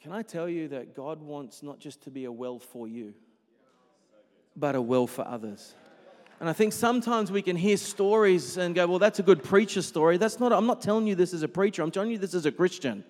Can 0.00 0.10
I 0.12 0.22
tell 0.22 0.48
you 0.48 0.68
that 0.68 0.94
God 0.94 1.20
wants 1.20 1.62
not 1.62 1.80
just 1.80 2.00
to 2.04 2.10
be 2.10 2.24
a 2.24 2.32
well 2.32 2.58
for 2.58 2.88
you, 2.88 3.12
but 4.56 4.74
a 4.74 4.80
well 4.80 5.06
for 5.06 5.28
others? 5.28 5.74
And 6.38 6.50
I 6.50 6.52
think 6.52 6.74
sometimes 6.74 7.32
we 7.32 7.40
can 7.40 7.56
hear 7.56 7.78
stories 7.78 8.58
and 8.58 8.74
go, 8.74 8.86
well, 8.86 8.98
that's 8.98 9.18
a 9.18 9.22
good 9.22 9.42
preacher 9.42 9.80
story. 9.80 10.18
That's 10.18 10.38
not, 10.38 10.52
I'm 10.52 10.66
not 10.66 10.82
telling 10.82 11.06
you 11.06 11.14
this 11.14 11.32
as 11.32 11.42
a 11.42 11.48
preacher, 11.48 11.82
I'm 11.82 11.90
telling 11.90 12.10
you 12.10 12.18
this 12.18 12.34
as 12.34 12.44
a 12.44 12.52
Christian. 12.52 13.04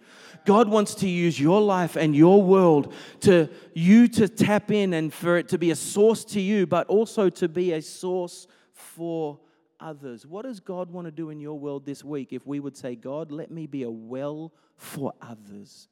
God 0.45 0.69
wants 0.69 0.95
to 0.97 1.09
use 1.09 1.41
your 1.41 1.61
life 1.61 1.97
and 1.97 2.15
your 2.15 2.41
world 2.41 2.93
to 3.21 3.49
you 3.75 4.07
to 4.09 4.29
tap 4.29 4.71
in 4.71 4.95
and 4.95 5.13
for 5.13 5.39
it 5.39 5.49
to 5.49 5.59
be 5.59 5.73
a 5.73 5.77
source 5.77 6.25
to 6.27 6.41
you, 6.41 6.67
but 6.67 6.87
also 6.87 7.29
to 7.31 7.49
be 7.49 7.73
a 7.73 7.83
source 7.83 8.47
for 8.73 9.41
others. 9.81 10.25
What 10.25 10.43
does 10.43 10.61
God 10.61 10.91
want 10.91 11.07
to 11.07 11.11
do 11.11 11.31
in 11.31 11.41
your 11.41 11.59
world 11.59 11.85
this 11.85 12.05
week 12.05 12.33
if 12.33 12.47
we 12.47 12.61
would 12.61 12.77
say, 12.77 12.95
God, 12.95 13.33
let 13.33 13.51
me 13.51 13.67
be 13.67 13.83
a 13.83 13.91
well 13.91 14.53
for 14.77 15.13
others? 15.21 15.89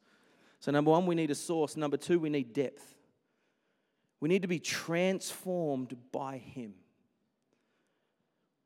So, 0.61 0.71
number 0.71 0.93
one, 0.93 1.05
we 1.05 1.15
need 1.15 1.31
a 1.31 1.35
source. 1.35 1.77
Number 1.77 1.97
two, 1.97 2.21
we 2.21 2.31
need 2.31 2.53
depth. 2.53 2.95
We 4.21 4.29
need 4.29 4.43
to 4.43 4.49
be 4.49 4.61
transformed 4.61 5.97
by 6.13 6.39
Him. 6.39 6.75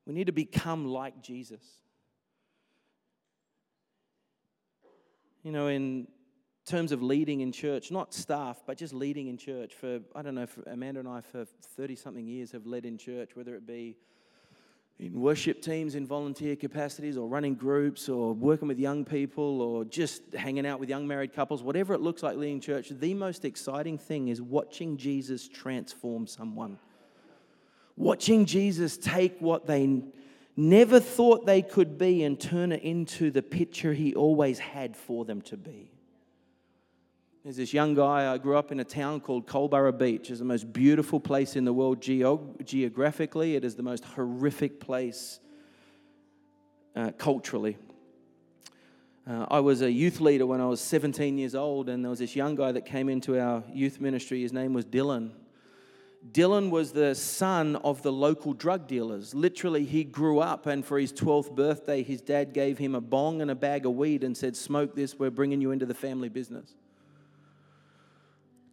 We 0.09 0.15
need 0.15 0.27
to 0.27 0.33
become 0.33 0.87
like 0.87 1.23
Jesus. 1.23 1.63
You 5.43 5.53
know, 5.53 5.69
in 5.69 6.09
terms 6.65 6.93
of 6.93 7.03
leading 7.03 7.43
in 7.43 7.53
church, 7.53 7.91
not 7.91 8.15
staff, 8.15 8.63
but 8.67 8.79
just 8.79 8.95
leading 8.95 9.29
in 9.29 9.37
church. 9.37 9.75
For, 9.75 10.01
I 10.17 10.23
don't 10.23 10.35
know, 10.35 10.47
Amanda 10.67 11.01
and 11.01 11.09
I, 11.09 11.21
for 11.21 11.45
30 11.45 11.95
something 11.95 12.27
years, 12.27 12.53
have 12.53 12.65
led 12.65 12.87
in 12.87 12.97
church, 12.97 13.37
whether 13.37 13.55
it 13.55 13.67
be 13.67 13.99
in 14.99 15.21
worship 15.21 15.61
teams 15.61 15.95
in 15.95 16.07
volunteer 16.07 16.57
capacities 16.57 17.19
or 17.19 17.29
running 17.29 17.55
groups 17.55 18.09
or 18.09 18.33
working 18.33 18.67
with 18.67 18.79
young 18.79 19.05
people 19.05 19.61
or 19.61 19.85
just 19.85 20.23
hanging 20.35 20.67
out 20.67 20.81
with 20.81 20.89
young 20.89 21.07
married 21.07 21.35
couples, 21.35 21.63
whatever 21.63 21.93
it 21.93 22.01
looks 22.01 22.23
like 22.23 22.39
leading 22.39 22.61
church, 22.61 22.89
the 22.89 23.13
most 23.13 23.45
exciting 23.45 23.99
thing 23.99 24.29
is 24.29 24.41
watching 24.41 24.97
Jesus 24.97 25.47
transform 25.49 26.27
someone. 26.27 26.79
Watching 27.99 28.47
Jesus 28.47 28.97
take 28.97 29.41
what 29.41 29.67
they 29.67 30.05
never 30.57 31.01
thought 31.01 31.47
they 31.47 31.63
could 31.63 31.99
be 31.99 32.23
and 32.23 32.39
turn 32.39 32.71
it 32.71 32.83
into 32.85 33.33
the 33.33 33.43
picture 33.43 33.93
he 33.93 34.15
always 34.15 34.61
had 34.61 34.97
for 34.97 35.25
them 35.25 35.41
to 35.43 35.57
be. 35.57 35.91
There's 37.43 37.57
this 37.57 37.75
young 37.75 37.95
guy, 37.95 38.33
I 38.33 38.39
grew 38.39 38.57
up 38.57 38.71
in 38.71 38.79
a 38.79 38.85
town 38.85 39.19
called 39.19 39.49
Culburra 39.49 39.93
Beach. 39.99 40.31
It's 40.31 40.39
the 40.39 40.45
most 40.45 40.73
beautiful 40.73 41.19
place 41.19 41.57
in 41.57 41.65
the 41.65 41.73
world 41.73 42.01
geographically. 42.01 43.57
It 43.57 43.65
is 43.65 43.75
the 43.75 43.83
most 43.83 44.05
horrific 44.05 44.79
place 44.79 45.41
uh, 46.95 47.11
culturally. 47.19 47.79
Uh, 49.29 49.47
I 49.51 49.59
was 49.59 49.83
a 49.83 49.91
youth 49.91 50.21
leader 50.21 50.47
when 50.47 50.61
I 50.61 50.67
was 50.67 50.81
17 50.81 51.37
years 51.37 51.57
old, 51.57 51.89
and 51.89 52.05
there 52.05 52.11
was 52.11 52.21
this 52.21 52.37
young 52.37 52.55
guy 52.55 52.71
that 52.71 52.87
came 52.87 53.09
into 53.09 53.41
our 53.41 53.65
youth 53.73 54.01
ministry. 54.01 54.43
His 54.43 54.53
name 54.53 54.73
was 54.73 54.85
Dylan. 54.85 55.33
Dylan 56.33 56.71
was 56.71 56.93
the 56.93 57.15
son 57.15 57.77
of 57.77 58.03
the 58.03 58.13
local 58.13 58.53
drug 58.53 58.87
dealers. 58.87 59.35
Literally, 59.35 59.85
he 59.85 60.05
grew 60.05 60.41
up, 60.41 60.67
and 60.67 60.85
for 60.85 60.99
his 60.99 61.13
12th 61.13 61.55
birthday, 61.55 62.03
his 62.03 62.21
dad 62.21 62.53
gave 62.53 62.77
him 62.77 62.95
a 62.95 63.01
bong 63.01 63.41
and 63.41 63.51
a 63.51 63.55
bag 63.55 63.87
of 63.87 63.93
weed 63.93 64.25
and 64.25 64.37
said, 64.37 64.57
Smoke 64.57 64.95
this, 64.95 65.19
we're 65.19 65.31
bringing 65.31 65.61
you 65.61 65.71
into 65.71 65.87
the 65.87 65.95
family 65.95 66.29
business. 66.29 66.75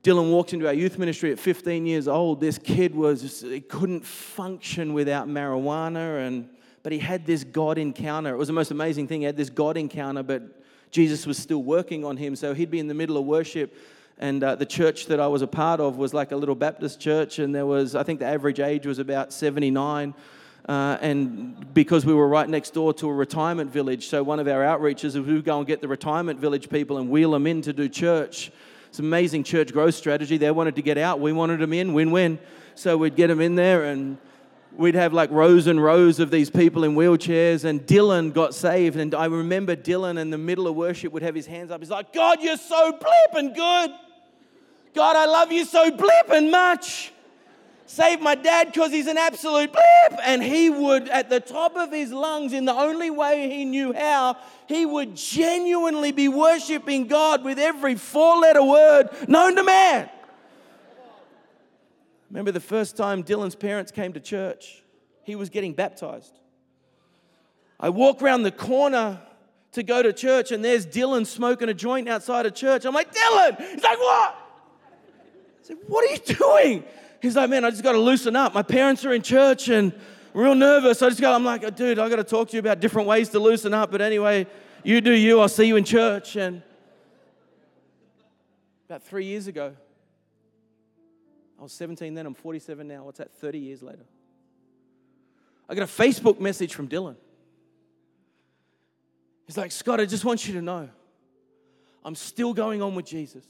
Dylan 0.04 0.32
walked 0.32 0.54
into 0.54 0.68
our 0.68 0.74
youth 0.74 1.00
ministry 1.00 1.32
at 1.32 1.40
15 1.40 1.86
years 1.86 2.08
old. 2.08 2.40
This 2.40 2.58
kid 2.58 2.94
was, 2.94 3.42
he 3.42 3.62
couldn't 3.62 4.06
function 4.06 4.94
without 4.94 5.28
marijuana, 5.28 6.28
and, 6.28 6.50
but 6.84 6.92
he 6.92 7.00
had 7.00 7.26
this 7.26 7.44
God 7.44 7.78
encounter. 7.78 8.34
It 8.34 8.38
was 8.38 8.48
the 8.48 8.54
most 8.54 8.72
amazing 8.72 9.08
thing. 9.08 9.22
He 9.22 9.26
had 9.26 9.38
this 9.38 9.50
God 9.50 9.78
encounter, 9.78 10.22
but 10.22 10.64
Jesus 10.92 11.26
was 11.26 11.38
still 11.38 11.64
working 11.64 12.06
on 12.06 12.18
him. 12.18 12.36
So 12.36 12.54
he'd 12.54 12.70
be 12.70 12.80
in 12.80 12.88
the 12.88 12.94
middle 12.94 13.18
of 13.18 13.26
worship, 13.26 13.76
and 14.18 14.44
uh, 14.44 14.56
the 14.56 14.66
church 14.66 15.08
that 15.08 15.20
I 15.20 15.28
was 15.28 15.42
a 15.42 15.48
part 15.48 15.80
of 15.80 15.98
was 15.98 16.14
like 16.14 16.32
a 16.32 16.38
little 16.38 16.56
Baptist 16.56 17.00
church, 17.00 17.40
and 17.40 17.54
there 17.54 17.66
was, 17.66 17.96
I 17.96 18.04
think 18.04 18.20
the 18.20 18.26
average 18.26 18.60
age 18.60 18.86
was 18.86 19.00
about 19.00 19.34
79. 19.34 20.14
Uh, 20.68 20.98
and 21.02 21.74
because 21.74 22.06
we 22.06 22.14
were 22.14 22.28
right 22.28 22.50
next 22.50 22.74
door 22.74 22.94
to 22.94 23.08
a 23.08 23.14
retirement 23.14 23.72
village, 23.72 24.08
so 24.08 24.24
one 24.24 24.40
of 24.40 24.48
our 24.48 24.62
outreaches 24.62 25.16
is 25.16 25.20
we 25.20 25.42
go 25.42 25.58
and 25.60 25.68
get 25.68 25.82
the 25.82 25.88
retirement 25.88 26.40
village 26.40 26.70
people 26.70 26.98
and 26.98 27.10
wheel 27.10 27.32
them 27.32 27.46
in 27.46 27.62
to 27.62 27.74
do 27.74 27.88
church. 27.88 28.52
It's 28.90 29.00
an 29.00 29.06
amazing 29.06 29.44
church 29.44 29.74
growth 29.74 29.96
strategy. 29.96 30.38
They 30.38 30.50
wanted 30.50 30.78
to 30.78 30.82
get 30.82 30.98
out, 30.98 31.20
we 31.20 31.34
wanted 31.34 31.60
them 31.60 31.74
in, 31.74 31.94
win 31.94 32.12
win. 32.12 32.40
So 32.74 32.98
we'd 32.98 33.16
get 33.16 33.28
them 33.28 33.42
in 33.42 33.56
there 33.56 33.84
and 33.84 34.18
we'd 34.78 34.96
have 34.96 35.14
like 35.14 35.30
rows 35.32 35.68
and 35.68 35.82
rows 35.82 36.20
of 36.20 36.32
these 36.32 36.50
people 36.50 36.84
in 36.84 36.96
wheelchairs. 36.96 37.64
And 37.64 37.86
Dylan 37.86 38.34
got 38.34 38.56
saved. 38.56 38.98
And 38.98 39.14
I 39.14 39.26
remember 39.26 39.76
Dylan 39.76 40.18
in 40.18 40.30
the 40.30 40.38
middle 40.38 40.68
of 40.68 40.76
worship 40.76 41.14
would 41.14 41.24
have 41.24 41.36
his 41.36 41.46
hands 41.46 41.72
up. 41.72 41.80
He's 41.80 41.90
like, 41.90 42.12
God, 42.12 42.40
you're 42.42 42.58
so 42.58 42.92
blip 42.92 43.34
and 43.34 43.56
good. 43.56 43.92
God, 44.96 45.16
I 45.18 45.26
love 45.26 45.52
you 45.52 45.66
so 45.66 45.92
blip 45.92 46.30
and 46.30 46.50
much. 46.50 47.12
Save 47.86 48.20
my 48.22 48.34
dad 48.34 48.72
because 48.72 48.92
he's 48.92 49.08
an 49.08 49.18
absolute 49.18 49.72
blip. 49.72 50.20
And 50.24 50.42
he 50.42 50.70
would, 50.70 51.08
at 51.10 51.30
the 51.30 51.40
top 51.40 51.76
of 51.76 51.92
his 51.92 52.12
lungs, 52.12 52.54
in 52.54 52.66
the 52.66 52.74
only 52.74 53.10
way 53.10 53.50
he 53.50 53.66
knew 53.66 53.94
how, 53.94 54.38
he 54.68 54.86
would 54.86 55.16
genuinely 55.16 56.12
be 56.12 56.28
worshiping 56.28 57.08
God 57.08 57.44
with 57.44 57.60
every 57.60 57.96
four 57.96 58.38
letter 58.38 58.64
word 58.64 59.10
known 59.28 59.56
to 59.56 59.64
man. 59.64 60.10
Remember 62.30 62.52
the 62.52 62.60
first 62.60 62.98
time 62.98 63.24
Dylan's 63.24 63.56
parents 63.56 63.92
came 63.92 64.14
to 64.14 64.20
church? 64.20 64.82
He 65.24 65.36
was 65.36 65.50
getting 65.50 65.74
baptized. 65.74 66.40
I 67.80 67.90
walk 67.90 68.22
around 68.22 68.44
the 68.44 68.52
corner 68.52 69.22
to 69.74 69.84
go 69.84 70.02
to 70.02 70.12
church, 70.14 70.52
and 70.52 70.64
there's 70.64 70.88
Dylan 70.88 71.26
smoking 71.26 71.70
a 71.70 71.74
joint 71.74 72.08
outside 72.08 72.46
of 72.46 72.56
church. 72.56 72.86
I'm 72.86 72.94
like, 72.94 73.14
Dylan! 73.14 73.58
He's 73.58 73.84
like, 73.84 74.00
what? 74.00 74.45
Said, 75.66 75.78
what 75.88 76.08
are 76.08 76.14
you 76.14 76.36
doing? 76.36 76.84
He's 77.24 77.36
like, 77.36 77.50
man, 77.50 77.66
I 77.66 77.72
just 77.72 77.82
got 77.82 77.94
to 77.94 77.98
loosen 77.98 78.36
up. 78.36 78.54
My 78.54 78.62
parents 78.62 79.04
are 79.04 79.14
in 79.14 79.24
church 79.24 79.68
and 79.68 79.92
real 80.32 80.54
nervous. 80.54 81.02
I 81.02 81.10
just 81.10 81.20
go, 81.20 81.34
I'm 81.34 81.44
like, 81.44 81.64
oh, 81.64 81.72
dude, 81.72 81.98
I 81.98 82.08
got 82.08 82.18
to 82.18 82.24
talk 82.24 82.50
to 82.50 82.54
you 82.54 82.60
about 82.60 82.80
different 82.80 83.08
ways 83.08 83.30
to 83.30 83.40
loosen 83.40 83.74
up. 83.74 83.90
But 83.90 84.00
anyway, 84.00 84.46
you 84.84 85.02
do 85.02 85.12
you. 85.12 85.40
I'll 85.40 85.50
see 85.50 85.66
you 85.66 85.76
in 85.76 85.84
church. 85.84 86.36
And 86.36 86.62
about 88.88 89.02
three 89.02 89.26
years 89.26 89.48
ago, 89.48 89.76
I 91.60 91.64
was 91.64 91.74
17 91.74 92.14
then, 92.14 92.28
I'm 92.28 92.36
47 92.36 92.88
now. 92.88 93.04
What's 93.04 93.18
that, 93.18 93.32
30 93.32 93.58
years 93.58 93.82
later? 93.82 94.06
I 95.68 95.74
got 95.74 95.82
a 95.82 95.92
Facebook 95.92 96.40
message 96.40 96.76
from 96.76 96.88
Dylan. 96.88 97.16
He's 99.48 99.58
like, 99.58 99.72
Scott, 99.72 100.00
I 100.00 100.06
just 100.06 100.26
want 100.26 100.48
you 100.48 100.54
to 100.54 100.62
know 100.62 100.90
I'm 102.04 102.14
still 102.14 102.54
going 102.54 102.84
on 102.84 102.94
with 102.94 103.08
Jesus. 103.08 103.46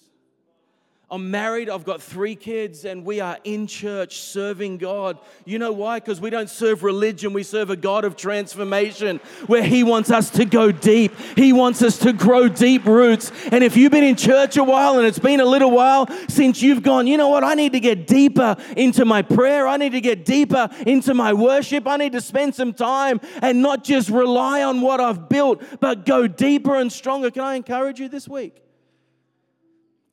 I'm 1.11 1.29
married, 1.29 1.69
I've 1.69 1.85
got 1.85 2.01
three 2.01 2.35
kids, 2.35 2.83
and 2.83 3.05
we 3.05 3.19
are 3.19 3.37
in 3.43 3.67
church 3.67 4.17
serving 4.21 4.79
God. 4.79 5.19
You 5.45 5.59
know 5.59 5.71
why? 5.71 5.99
Because 5.99 6.19
we 6.19 6.31
don't 6.31 6.49
serve 6.49 6.81
religion, 6.81 7.31
we 7.31 7.43
serve 7.43 7.69
a 7.69 7.75
God 7.75 8.05
of 8.05 8.15
transformation 8.15 9.19
where 9.45 9.61
He 9.61 9.83
wants 9.83 10.09
us 10.09 10.31
to 10.31 10.45
go 10.45 10.71
deep. 10.71 11.15
He 11.35 11.53
wants 11.53 11.83
us 11.83 11.99
to 11.99 12.11
grow 12.11 12.47
deep 12.47 12.85
roots. 12.85 13.31
And 13.51 13.63
if 13.63 13.77
you've 13.77 13.91
been 13.91 14.03
in 14.03 14.15
church 14.15 14.57
a 14.57 14.63
while 14.63 14.97
and 14.97 15.05
it's 15.05 15.19
been 15.19 15.39
a 15.41 15.45
little 15.45 15.69
while 15.69 16.07
since 16.27 16.63
you've 16.63 16.81
gone, 16.81 17.05
you 17.05 17.17
know 17.17 17.29
what? 17.29 17.43
I 17.43 17.53
need 17.53 17.73
to 17.73 17.79
get 17.79 18.07
deeper 18.07 18.57
into 18.75 19.05
my 19.05 19.21
prayer, 19.21 19.67
I 19.67 19.77
need 19.77 19.91
to 19.91 20.01
get 20.01 20.25
deeper 20.25 20.69
into 20.87 21.13
my 21.13 21.33
worship, 21.33 21.87
I 21.87 21.97
need 21.97 22.13
to 22.13 22.21
spend 22.21 22.55
some 22.55 22.73
time 22.73 23.21
and 23.43 23.61
not 23.61 23.83
just 23.83 24.09
rely 24.09 24.63
on 24.63 24.81
what 24.81 24.99
I've 24.99 25.29
built, 25.29 25.61
but 25.79 26.03
go 26.03 26.25
deeper 26.25 26.75
and 26.75 26.91
stronger. 26.91 27.29
Can 27.29 27.43
I 27.43 27.53
encourage 27.53 27.99
you 27.99 28.09
this 28.09 28.27
week? 28.27 28.64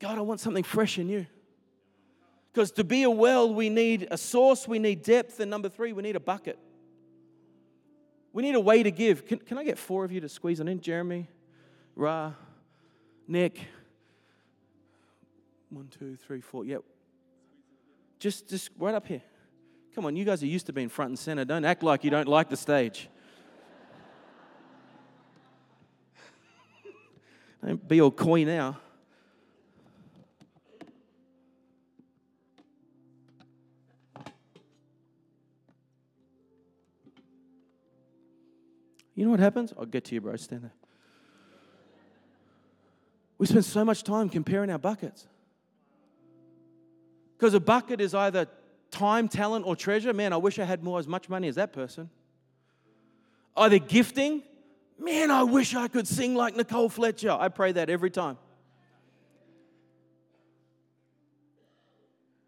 God, 0.02 0.18
I 0.18 0.20
want 0.22 0.40
something 0.40 0.64
fresh 0.64 0.98
in 0.98 1.08
you. 1.08 1.26
Because 2.52 2.72
to 2.72 2.82
be 2.82 3.04
a 3.04 3.10
well, 3.10 3.54
we 3.54 3.68
need 3.70 4.08
a 4.10 4.18
source, 4.18 4.66
we 4.66 4.80
need 4.80 5.04
depth, 5.04 5.38
and 5.38 5.48
number 5.48 5.68
three, 5.68 5.92
we 5.92 6.02
need 6.02 6.16
a 6.16 6.20
bucket. 6.20 6.58
We 8.32 8.42
need 8.42 8.56
a 8.56 8.60
way 8.60 8.82
to 8.82 8.90
give. 8.90 9.24
Can, 9.24 9.38
can 9.38 9.58
I 9.58 9.64
get 9.64 9.78
four 9.78 10.04
of 10.04 10.10
you 10.10 10.20
to 10.20 10.28
squeeze 10.28 10.58
in? 10.58 10.80
Jeremy, 10.80 11.28
Ra, 11.94 12.32
Nick. 13.28 13.60
One, 15.70 15.86
two, 15.86 16.16
three, 16.16 16.40
four. 16.40 16.64
Yep. 16.64 16.82
Just, 18.18 18.48
just 18.48 18.70
right 18.78 18.96
up 18.96 19.06
here. 19.06 19.22
Come 19.94 20.04
on, 20.04 20.16
you 20.16 20.24
guys 20.24 20.42
are 20.42 20.46
used 20.46 20.66
to 20.66 20.72
being 20.72 20.88
front 20.88 21.10
and 21.10 21.18
center. 21.18 21.44
Don't 21.44 21.64
act 21.64 21.84
like 21.84 22.02
you 22.02 22.10
don't 22.10 22.26
like 22.26 22.50
the 22.50 22.56
stage. 22.56 23.08
Don't 27.64 27.86
be 27.86 28.00
all 28.00 28.10
coy 28.10 28.42
now. 28.42 28.78
You 39.22 39.26
know 39.26 39.30
what 39.30 39.38
happens? 39.38 39.72
I'll 39.78 39.86
get 39.86 40.06
to 40.06 40.16
you, 40.16 40.20
bro. 40.20 40.34
Stand 40.34 40.64
there. 40.64 40.72
We 43.38 43.46
spend 43.46 43.64
so 43.64 43.84
much 43.84 44.02
time 44.02 44.28
comparing 44.28 44.68
our 44.68 44.80
buckets. 44.80 45.28
Because 47.38 47.54
a 47.54 47.60
bucket 47.60 48.00
is 48.00 48.16
either 48.16 48.48
time, 48.90 49.28
talent, 49.28 49.64
or 49.64 49.76
treasure. 49.76 50.12
Man, 50.12 50.32
I 50.32 50.38
wish 50.38 50.58
I 50.58 50.64
had 50.64 50.82
more 50.82 50.98
as 50.98 51.06
much 51.06 51.28
money 51.28 51.46
as 51.46 51.54
that 51.54 51.72
person. 51.72 52.10
Either 53.56 53.78
gifting. 53.78 54.42
Man, 54.98 55.30
I 55.30 55.44
wish 55.44 55.76
I 55.76 55.86
could 55.86 56.08
sing 56.08 56.34
like 56.34 56.56
Nicole 56.56 56.88
Fletcher. 56.88 57.30
I 57.30 57.48
pray 57.48 57.70
that 57.70 57.88
every 57.88 58.10
time. 58.10 58.38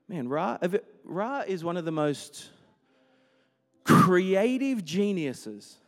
Man, 0.09 0.29
Ra, 0.29 0.59
Ra 1.05 1.45
is 1.47 1.63
one 1.63 1.77
of 1.77 1.85
the 1.85 1.93
most 1.93 2.51
creative 3.85 4.85
geniuses 4.85 5.79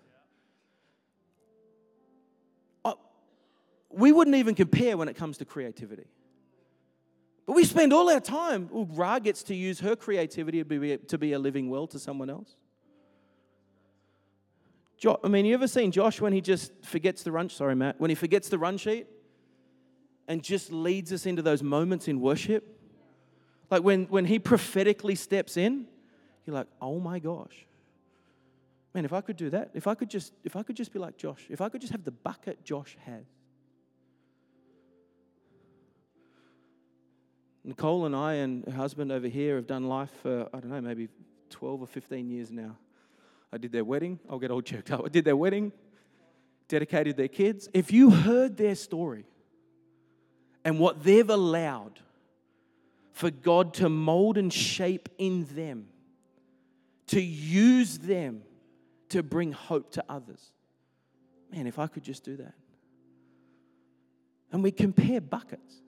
we 3.96 4.12
wouldn't 4.12 4.36
even 4.36 4.54
compare 4.54 4.96
when 4.96 5.08
it 5.08 5.16
comes 5.16 5.38
to 5.38 5.44
creativity. 5.44 6.06
But 7.46 7.54
we 7.54 7.64
spend 7.64 7.92
all 7.92 8.10
our 8.10 8.20
time, 8.20 8.68
well, 8.70 8.88
Ra 8.92 9.18
gets 9.18 9.42
to 9.44 9.54
use 9.54 9.80
her 9.80 9.96
creativity 9.96 10.62
to 10.62 10.64
be, 10.64 10.96
to 10.96 11.18
be 11.18 11.32
a 11.32 11.38
living 11.38 11.70
well 11.70 11.86
to 11.88 11.98
someone 11.98 12.28
else. 12.28 12.56
Jo- 14.98 15.20
I 15.22 15.28
mean, 15.28 15.46
you 15.46 15.54
ever 15.54 15.68
seen 15.68 15.92
Josh 15.92 16.20
when 16.20 16.32
he 16.32 16.40
just 16.40 16.72
forgets 16.84 17.22
the 17.22 17.32
run? 17.32 17.48
Sorry, 17.48 17.74
Matt. 17.74 18.00
When 18.00 18.10
he 18.10 18.14
forgets 18.14 18.48
the 18.48 18.58
run 18.58 18.76
sheet 18.78 19.06
and 20.28 20.42
just 20.42 20.72
leads 20.72 21.12
us 21.12 21.24
into 21.24 21.42
those 21.42 21.62
moments 21.62 22.08
in 22.08 22.20
worship? 22.20 22.78
Like 23.70 23.82
when, 23.82 24.06
when 24.06 24.24
he 24.24 24.38
prophetically 24.38 25.14
steps 25.14 25.56
in, 25.56 25.86
you're 26.44 26.54
like, 26.54 26.68
oh 26.80 26.98
my 26.98 27.18
gosh. 27.18 27.66
Man, 28.92 29.04
if 29.04 29.12
I 29.12 29.20
could 29.20 29.36
do 29.36 29.50
that, 29.50 29.70
if 29.74 29.86
I 29.86 29.94
could 29.94 30.10
just, 30.10 30.32
if 30.42 30.56
I 30.56 30.62
could 30.62 30.76
just 30.76 30.92
be 30.92 30.98
like 30.98 31.16
Josh, 31.16 31.46
if 31.48 31.60
I 31.60 31.68
could 31.68 31.80
just 31.80 31.92
have 31.92 32.04
the 32.04 32.10
bucket 32.10 32.64
Josh 32.64 32.96
has, 33.04 33.24
Nicole 37.66 38.06
and 38.06 38.14
I 38.14 38.34
and 38.34 38.64
her 38.64 38.72
husband 38.72 39.10
over 39.10 39.26
here 39.26 39.56
have 39.56 39.66
done 39.66 39.88
life 39.88 40.10
for, 40.22 40.48
I 40.54 40.60
don't 40.60 40.70
know, 40.70 40.80
maybe 40.80 41.08
12 41.50 41.82
or 41.82 41.86
15 41.88 42.30
years 42.30 42.52
now. 42.52 42.76
I 43.52 43.58
did 43.58 43.72
their 43.72 43.84
wedding. 43.84 44.20
I'll 44.30 44.38
get 44.38 44.52
all 44.52 44.62
choked 44.62 44.92
up. 44.92 45.02
I 45.04 45.08
did 45.08 45.24
their 45.24 45.36
wedding, 45.36 45.72
dedicated 46.68 47.16
their 47.16 47.28
kids. 47.28 47.68
If 47.74 47.92
you 47.92 48.10
heard 48.10 48.56
their 48.56 48.76
story 48.76 49.24
and 50.64 50.78
what 50.78 51.02
they've 51.02 51.28
allowed 51.28 51.98
for 53.10 53.32
God 53.32 53.74
to 53.74 53.88
mold 53.88 54.38
and 54.38 54.52
shape 54.52 55.08
in 55.18 55.46
them, 55.56 55.88
to 57.08 57.20
use 57.20 57.98
them 57.98 58.42
to 59.08 59.24
bring 59.24 59.50
hope 59.50 59.90
to 59.92 60.04
others. 60.08 60.52
Man, 61.50 61.66
if 61.66 61.80
I 61.80 61.88
could 61.88 62.04
just 62.04 62.22
do 62.22 62.36
that. 62.36 62.54
And 64.52 64.62
we 64.62 64.70
compare 64.70 65.20
buckets. 65.20 65.82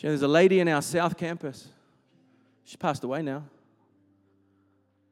You 0.00 0.08
know, 0.08 0.12
there's 0.12 0.22
a 0.22 0.28
lady 0.28 0.60
in 0.60 0.68
our 0.68 0.80
South 0.80 1.18
Campus. 1.18 1.68
She 2.64 2.78
passed 2.78 3.04
away 3.04 3.20
now. 3.20 3.44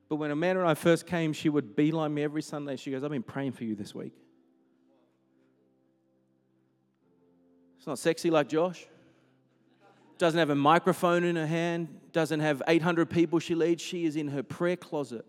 But 0.09 0.17
when 0.17 0.31
Amanda 0.31 0.61
and 0.61 0.69
I 0.69 0.73
first 0.73 1.07
came, 1.07 1.35
she 1.35 1.51
would 1.51 1.77
beeline 1.77 2.15
me 2.15 2.23
every 2.23 2.41
Sunday. 2.41 2.77
She 2.77 2.91
goes, 2.91 3.05
I've 3.05 3.11
been 3.11 3.23
praying 3.23 3.53
for 3.53 3.65
you 3.65 3.75
this 3.75 3.95
week. 3.95 4.15
It's 7.77 7.87
not 7.87 7.99
sexy 7.99 8.31
like 8.31 8.49
Josh. 8.49 8.87
Doesn't 10.17 10.39
have 10.39 10.49
a 10.49 10.55
microphone 10.55 11.23
in 11.23 11.37
her 11.37 11.47
hand, 11.47 11.89
doesn't 12.13 12.41
have 12.41 12.63
800 12.67 13.11
people 13.11 13.39
she 13.39 13.55
leads. 13.55 13.83
She 13.83 14.07
is 14.07 14.17
in 14.17 14.29
her 14.29 14.43
prayer 14.43 14.75
closet, 14.75 15.25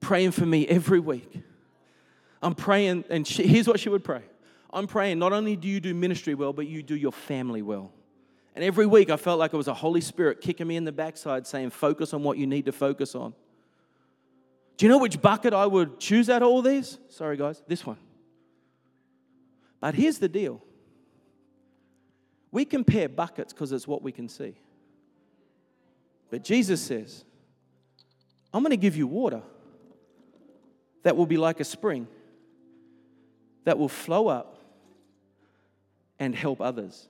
praying 0.00 0.32
for 0.32 0.46
me 0.46 0.66
every 0.66 0.98
week. 0.98 1.42
I'm 2.42 2.54
praying, 2.54 3.04
and 3.10 3.26
she, 3.26 3.46
here's 3.46 3.68
what 3.68 3.78
she 3.78 3.90
would 3.90 4.02
pray 4.02 4.22
I'm 4.72 4.86
praying, 4.86 5.18
not 5.18 5.32
only 5.32 5.56
do 5.56 5.68
you 5.68 5.80
do 5.80 5.94
ministry 5.94 6.34
well, 6.34 6.52
but 6.52 6.66
you 6.66 6.82
do 6.82 6.96
your 6.96 7.12
family 7.12 7.62
well. 7.62 7.92
And 8.54 8.64
every 8.64 8.86
week 8.86 9.10
I 9.10 9.16
felt 9.16 9.38
like 9.38 9.52
it 9.52 9.56
was 9.56 9.68
a 9.68 9.74
Holy 9.74 10.00
Spirit 10.00 10.40
kicking 10.40 10.66
me 10.66 10.76
in 10.76 10.84
the 10.84 10.92
backside 10.92 11.46
saying, 11.46 11.70
focus 11.70 12.12
on 12.14 12.22
what 12.22 12.38
you 12.38 12.46
need 12.46 12.66
to 12.66 12.72
focus 12.72 13.14
on. 13.14 13.34
Do 14.76 14.86
you 14.86 14.90
know 14.90 14.98
which 14.98 15.20
bucket 15.20 15.52
I 15.52 15.66
would 15.66 15.98
choose 15.98 16.30
out 16.30 16.42
of 16.42 16.48
all 16.48 16.62
these? 16.62 16.98
Sorry, 17.08 17.36
guys, 17.36 17.62
this 17.66 17.84
one. 17.86 17.98
But 19.80 19.94
here's 19.94 20.18
the 20.18 20.28
deal 20.28 20.62
we 22.50 22.64
compare 22.64 23.08
buckets 23.08 23.52
because 23.52 23.72
it's 23.72 23.88
what 23.88 24.02
we 24.02 24.12
can 24.12 24.28
see. 24.28 24.54
But 26.30 26.44
Jesus 26.44 26.80
says, 26.80 27.24
I'm 28.52 28.62
going 28.62 28.70
to 28.70 28.76
give 28.76 28.96
you 28.96 29.06
water 29.06 29.42
that 31.02 31.16
will 31.16 31.26
be 31.26 31.36
like 31.36 31.60
a 31.60 31.64
spring 31.64 32.06
that 33.64 33.78
will 33.78 33.88
flow 33.88 34.28
up 34.28 34.58
and 36.22 36.36
help 36.36 36.60
others. 36.60 37.08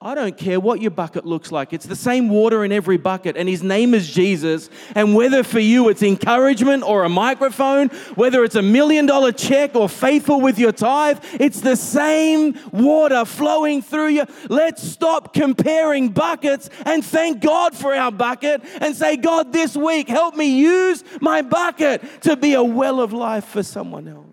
I 0.00 0.14
don't 0.14 0.36
care 0.36 0.60
what 0.60 0.80
your 0.80 0.92
bucket 0.92 1.24
looks 1.24 1.50
like. 1.50 1.72
It's 1.72 1.86
the 1.86 1.96
same 1.96 2.28
water 2.28 2.64
in 2.64 2.70
every 2.70 2.96
bucket, 2.96 3.36
and 3.36 3.48
his 3.48 3.62
name 3.62 3.92
is 3.92 4.08
Jesus. 4.12 4.70
And 4.94 5.16
whether 5.16 5.42
for 5.42 5.58
you 5.58 5.88
it's 5.88 6.02
encouragement 6.02 6.84
or 6.84 7.02
a 7.02 7.08
microphone, 7.08 7.88
whether 8.14 8.44
it's 8.44 8.54
a 8.54 8.62
million 8.62 9.06
dollar 9.06 9.32
check 9.32 9.74
or 9.74 9.88
faithful 9.88 10.40
with 10.40 10.60
your 10.60 10.70
tithe, 10.72 11.18
it's 11.34 11.60
the 11.60 11.76
same 11.76 12.56
water 12.72 13.24
flowing 13.24 13.82
through 13.82 14.08
you. 14.08 14.26
Let's 14.48 14.82
stop 14.82 15.34
comparing 15.34 16.08
buckets 16.08 16.70
and 16.86 17.04
thank 17.04 17.40
God 17.40 17.76
for 17.76 17.94
our 17.94 18.12
bucket 18.12 18.62
and 18.80 18.94
say, 18.94 19.16
God, 19.16 19.52
this 19.52 19.76
week, 19.76 20.08
help 20.08 20.36
me 20.36 20.56
use 20.56 21.02
my 21.20 21.42
bucket 21.42 22.22
to 22.22 22.36
be 22.36 22.54
a 22.54 22.62
well 22.62 23.00
of 23.00 23.12
life 23.12 23.44
for 23.44 23.62
someone 23.64 24.06
else. 24.06 24.26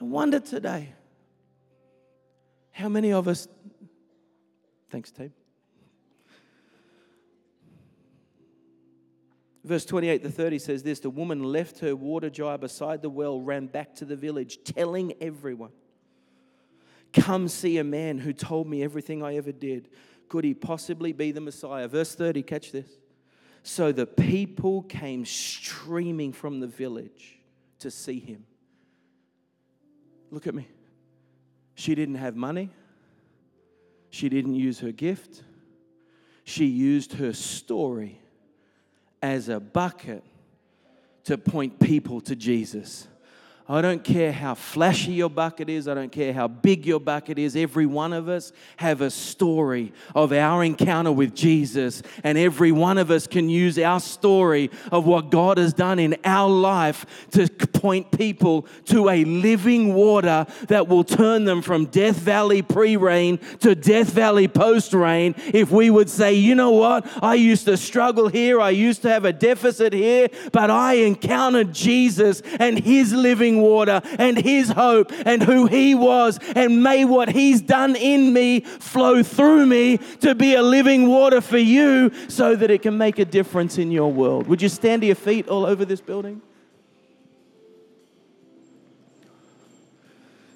I 0.00 0.04
wonder 0.04 0.40
today 0.40 0.94
how 2.74 2.88
many 2.88 3.12
of 3.12 3.26
us 3.28 3.48
Thanks, 4.94 5.10
Tate. 5.10 5.32
Verse 9.64 9.84
28 9.84 10.22
to 10.22 10.30
30 10.30 10.58
says 10.60 10.84
this 10.84 11.00
The 11.00 11.10
woman 11.10 11.42
left 11.42 11.80
her 11.80 11.96
water 11.96 12.30
jar 12.30 12.56
beside 12.58 13.02
the 13.02 13.10
well, 13.10 13.40
ran 13.40 13.66
back 13.66 13.96
to 13.96 14.04
the 14.04 14.14
village, 14.14 14.60
telling 14.62 15.14
everyone, 15.20 15.72
Come 17.12 17.48
see 17.48 17.78
a 17.78 17.82
man 17.82 18.18
who 18.18 18.32
told 18.32 18.68
me 18.68 18.84
everything 18.84 19.20
I 19.20 19.34
ever 19.34 19.50
did. 19.50 19.88
Could 20.28 20.44
he 20.44 20.54
possibly 20.54 21.12
be 21.12 21.32
the 21.32 21.40
Messiah? 21.40 21.88
Verse 21.88 22.14
30, 22.14 22.44
catch 22.44 22.70
this. 22.70 22.90
So 23.64 23.90
the 23.90 24.06
people 24.06 24.82
came 24.82 25.24
streaming 25.24 26.32
from 26.32 26.60
the 26.60 26.68
village 26.68 27.40
to 27.80 27.90
see 27.90 28.20
him. 28.20 28.44
Look 30.30 30.46
at 30.46 30.54
me. 30.54 30.68
She 31.74 31.94
didn't 31.94 32.16
have 32.16 32.36
money. 32.36 32.70
She 34.14 34.28
didn't 34.28 34.54
use 34.54 34.78
her 34.78 34.92
gift, 34.92 35.42
she 36.44 36.66
used 36.66 37.14
her 37.14 37.32
story 37.32 38.20
as 39.20 39.48
a 39.48 39.58
bucket 39.58 40.22
to 41.24 41.36
point 41.36 41.80
people 41.80 42.20
to 42.20 42.36
Jesus. 42.36 43.08
I 43.66 43.80
don't 43.80 44.04
care 44.04 44.30
how 44.30 44.54
flashy 44.54 45.12
your 45.12 45.30
bucket 45.30 45.70
is. 45.70 45.88
I 45.88 45.94
don't 45.94 46.12
care 46.12 46.34
how 46.34 46.48
big 46.48 46.84
your 46.84 47.00
bucket 47.00 47.38
is. 47.38 47.56
Every 47.56 47.86
one 47.86 48.12
of 48.12 48.28
us 48.28 48.52
have 48.76 49.00
a 49.00 49.10
story 49.10 49.94
of 50.14 50.34
our 50.34 50.62
encounter 50.62 51.10
with 51.10 51.34
Jesus. 51.34 52.02
And 52.22 52.36
every 52.36 52.72
one 52.72 52.98
of 52.98 53.10
us 53.10 53.26
can 53.26 53.48
use 53.48 53.78
our 53.78 54.00
story 54.00 54.70
of 54.92 55.06
what 55.06 55.30
God 55.30 55.56
has 55.56 55.72
done 55.72 55.98
in 55.98 56.14
our 56.26 56.50
life 56.50 57.06
to 57.30 57.48
point 57.48 58.12
people 58.12 58.66
to 58.86 59.08
a 59.08 59.24
living 59.24 59.94
water 59.94 60.46
that 60.68 60.86
will 60.86 61.04
turn 61.04 61.46
them 61.46 61.62
from 61.62 61.86
Death 61.86 62.16
Valley 62.16 62.60
pre 62.60 62.98
rain 62.98 63.38
to 63.60 63.74
Death 63.74 64.10
Valley 64.10 64.46
post 64.46 64.92
rain. 64.92 65.34
If 65.54 65.70
we 65.70 65.88
would 65.88 66.10
say, 66.10 66.34
you 66.34 66.54
know 66.54 66.72
what? 66.72 67.06
I 67.22 67.34
used 67.34 67.64
to 67.64 67.78
struggle 67.78 68.28
here. 68.28 68.60
I 68.60 68.70
used 68.70 69.00
to 69.02 69.08
have 69.08 69.24
a 69.24 69.32
deficit 69.32 69.94
here, 69.94 70.28
but 70.52 70.70
I 70.70 70.94
encountered 70.94 71.72
Jesus 71.72 72.42
and 72.58 72.78
his 72.78 73.12
living 73.14 73.53
living 73.54 73.62
water 73.62 74.00
and 74.18 74.38
His 74.38 74.70
hope 74.70 75.12
and 75.24 75.42
who 75.42 75.66
He 75.66 75.94
was. 75.94 76.38
And 76.54 76.82
may 76.82 77.04
what 77.04 77.28
He's 77.30 77.60
done 77.60 77.96
in 77.96 78.32
me 78.32 78.60
flow 78.60 79.22
through 79.22 79.66
me 79.66 79.98
to 80.20 80.34
be 80.34 80.54
a 80.54 80.62
living 80.62 81.08
water 81.08 81.40
for 81.40 81.58
you 81.58 82.10
so 82.28 82.56
that 82.56 82.70
it 82.70 82.82
can 82.82 82.98
make 82.98 83.18
a 83.18 83.24
difference 83.24 83.78
in 83.78 83.90
your 83.90 84.12
world. 84.12 84.46
Would 84.46 84.62
you 84.62 84.68
stand 84.68 85.02
to 85.02 85.06
your 85.06 85.16
feet 85.16 85.48
all 85.48 85.66
over 85.66 85.84
this 85.84 86.00
building? 86.00 86.42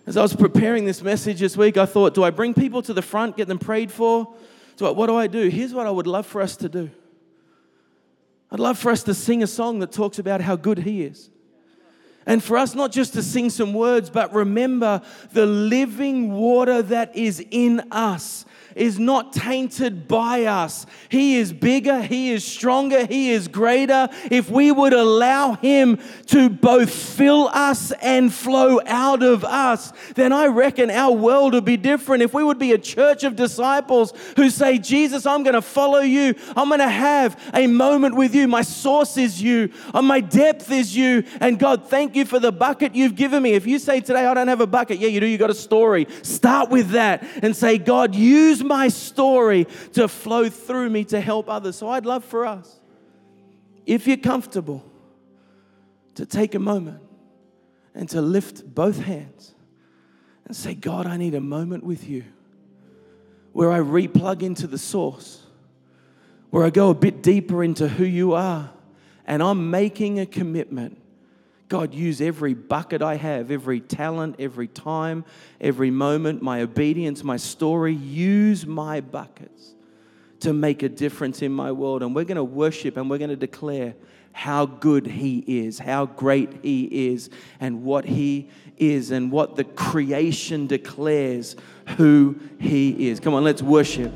As 0.06 0.16
I 0.16 0.22
was 0.22 0.34
preparing 0.34 0.86
this 0.86 1.02
message 1.02 1.40
this 1.40 1.54
week, 1.54 1.76
I 1.76 1.84
thought, 1.84 2.14
do 2.14 2.24
I 2.24 2.30
bring 2.30 2.54
people 2.54 2.80
to 2.82 2.94
the 2.94 3.02
front, 3.02 3.36
get 3.36 3.46
them 3.46 3.58
prayed 3.58 3.92
for? 3.92 4.34
I, 4.80 4.90
what 4.90 5.08
do 5.08 5.16
I 5.16 5.26
do? 5.26 5.48
Here's 5.48 5.74
what 5.74 5.86
I 5.86 5.90
would 5.90 6.06
love 6.06 6.24
for 6.24 6.40
us 6.40 6.56
to 6.56 6.68
do. 6.68 6.90
I'd 8.50 8.60
love 8.60 8.78
for 8.78 8.90
us 8.90 9.02
to 9.02 9.12
sing 9.12 9.42
a 9.42 9.46
song 9.46 9.80
that 9.80 9.92
talks 9.92 10.18
about 10.18 10.40
how 10.40 10.56
good 10.56 10.78
He 10.78 11.02
is. 11.02 11.28
And 12.28 12.44
for 12.44 12.58
us, 12.58 12.74
not 12.74 12.92
just 12.92 13.14
to 13.14 13.22
sing 13.22 13.48
some 13.48 13.72
words, 13.72 14.10
but 14.10 14.34
remember 14.34 15.00
the 15.32 15.46
living 15.46 16.30
water 16.30 16.82
that 16.82 17.16
is 17.16 17.42
in 17.50 17.80
us 17.90 18.44
is 18.78 18.98
not 18.98 19.32
tainted 19.32 20.06
by 20.06 20.44
us. 20.44 20.86
He 21.08 21.36
is 21.36 21.52
bigger, 21.52 22.00
He 22.00 22.30
is 22.30 22.44
stronger, 22.44 23.06
He 23.06 23.30
is 23.30 23.48
greater. 23.48 24.08
If 24.30 24.50
we 24.50 24.70
would 24.70 24.92
allow 24.92 25.54
Him 25.54 25.98
to 26.26 26.48
both 26.48 26.90
fill 26.90 27.48
us 27.48 27.90
and 27.92 28.32
flow 28.32 28.80
out 28.86 29.22
of 29.22 29.44
us, 29.44 29.92
then 30.14 30.32
I 30.32 30.46
reckon 30.46 30.90
our 30.90 31.12
world 31.12 31.54
would 31.54 31.64
be 31.64 31.76
different. 31.76 32.22
If 32.22 32.34
we 32.34 32.44
would 32.44 32.58
be 32.58 32.72
a 32.72 32.78
church 32.78 33.24
of 33.24 33.36
disciples 33.36 34.12
who 34.36 34.50
say, 34.50 34.78
Jesus, 34.78 35.26
I'm 35.26 35.42
going 35.42 35.54
to 35.54 35.62
follow 35.62 36.00
you, 36.00 36.34
I'm 36.56 36.68
going 36.68 36.80
to 36.80 36.88
have 36.88 37.40
a 37.52 37.66
moment 37.66 38.14
with 38.14 38.34
you. 38.34 38.46
My 38.46 38.62
source 38.62 39.16
is 39.16 39.42
you, 39.42 39.72
my 39.92 40.20
depth 40.20 40.70
is 40.70 40.96
you. 40.96 41.24
And 41.40 41.58
God, 41.58 41.88
thank 41.88 42.14
you 42.18 42.24
for 42.26 42.38
the 42.38 42.52
bucket 42.52 42.94
you've 42.94 43.14
given 43.14 43.42
me. 43.42 43.54
If 43.54 43.66
you 43.66 43.78
say 43.78 44.00
today, 44.00 44.26
I 44.26 44.34
don't 44.34 44.48
have 44.48 44.60
a 44.60 44.66
bucket, 44.66 44.98
yeah, 44.98 45.08
you 45.08 45.20
do, 45.20 45.26
you 45.26 45.38
got 45.38 45.50
a 45.50 45.54
story. 45.54 46.06
Start 46.22 46.68
with 46.68 46.90
that 46.90 47.24
and 47.42 47.56
say, 47.56 47.78
God, 47.78 48.14
use 48.14 48.62
my 48.62 48.88
story 48.88 49.66
to 49.94 50.08
flow 50.08 50.48
through 50.48 50.90
me 50.90 51.04
to 51.04 51.20
help 51.20 51.48
others. 51.48 51.76
So 51.76 51.88
I'd 51.88 52.04
love 52.04 52.24
for 52.24 52.44
us, 52.44 52.78
if 53.86 54.06
you're 54.06 54.18
comfortable, 54.18 54.84
to 56.16 56.26
take 56.26 56.54
a 56.54 56.58
moment 56.58 57.00
and 57.94 58.08
to 58.10 58.20
lift 58.20 58.74
both 58.74 59.00
hands 59.00 59.54
and 60.44 60.56
say, 60.56 60.74
God, 60.74 61.06
I 61.06 61.16
need 61.16 61.34
a 61.34 61.40
moment 61.40 61.84
with 61.84 62.08
you 62.08 62.24
where 63.52 63.72
I 63.72 63.78
replug 63.78 64.42
into 64.42 64.66
the 64.66 64.78
source, 64.78 65.42
where 66.50 66.64
I 66.64 66.70
go 66.70 66.90
a 66.90 66.94
bit 66.94 67.22
deeper 67.22 67.64
into 67.64 67.88
who 67.88 68.04
you 68.04 68.34
are, 68.34 68.70
and 69.26 69.42
I'm 69.42 69.70
making 69.70 70.20
a 70.20 70.26
commitment 70.26 71.00
God, 71.68 71.92
use 71.92 72.20
every 72.22 72.54
bucket 72.54 73.02
I 73.02 73.16
have, 73.16 73.50
every 73.50 73.80
talent, 73.80 74.36
every 74.38 74.68
time, 74.68 75.24
every 75.60 75.90
moment, 75.90 76.40
my 76.40 76.62
obedience, 76.62 77.22
my 77.22 77.36
story. 77.36 77.92
Use 77.92 78.66
my 78.66 79.02
buckets 79.02 79.74
to 80.40 80.52
make 80.54 80.82
a 80.82 80.88
difference 80.88 81.42
in 81.42 81.52
my 81.52 81.70
world. 81.72 82.02
And 82.02 82.14
we're 82.14 82.24
going 82.24 82.36
to 82.36 82.44
worship 82.44 82.96
and 82.96 83.10
we're 83.10 83.18
going 83.18 83.30
to 83.30 83.36
declare 83.36 83.94
how 84.32 84.66
good 84.66 85.06
He 85.06 85.44
is, 85.46 85.78
how 85.78 86.06
great 86.06 86.50
He 86.62 87.10
is, 87.10 87.28
and 87.60 87.82
what 87.82 88.04
He 88.04 88.48
is, 88.76 89.10
and 89.10 89.30
what 89.30 89.56
the 89.56 89.64
creation 89.64 90.66
declares 90.66 91.56
who 91.96 92.38
He 92.58 93.08
is. 93.08 93.20
Come 93.20 93.34
on, 93.34 93.44
let's 93.44 93.62
worship. 93.62 94.12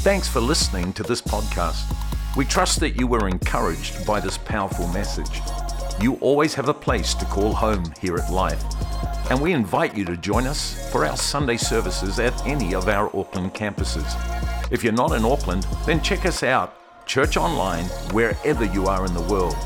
Thanks 0.00 0.28
for 0.28 0.40
listening 0.40 0.92
to 0.94 1.02
this 1.02 1.20
podcast. 1.20 1.94
We 2.36 2.44
trust 2.46 2.80
that 2.80 2.98
you 2.98 3.06
were 3.06 3.28
encouraged 3.28 4.06
by 4.06 4.18
this 4.20 4.38
powerful 4.38 4.88
message. 4.88 5.40
You 6.00 6.14
always 6.16 6.54
have 6.54 6.68
a 6.68 6.74
place 6.74 7.14
to 7.14 7.24
call 7.26 7.52
home 7.52 7.84
here 8.00 8.16
at 8.16 8.30
Life. 8.30 8.62
And 9.30 9.40
we 9.40 9.52
invite 9.52 9.96
you 9.96 10.04
to 10.06 10.16
join 10.16 10.46
us 10.46 10.90
for 10.90 11.06
our 11.06 11.16
Sunday 11.16 11.56
services 11.56 12.18
at 12.18 12.46
any 12.46 12.74
of 12.74 12.88
our 12.88 13.06
Auckland 13.16 13.54
campuses. 13.54 14.04
If 14.70 14.82
you're 14.82 14.92
not 14.92 15.12
in 15.12 15.24
Auckland, 15.24 15.66
then 15.86 16.02
check 16.02 16.26
us 16.26 16.42
out, 16.42 16.76
church 17.06 17.36
online, 17.36 17.84
wherever 18.12 18.64
you 18.64 18.86
are 18.86 19.06
in 19.06 19.14
the 19.14 19.22
world. 19.22 19.56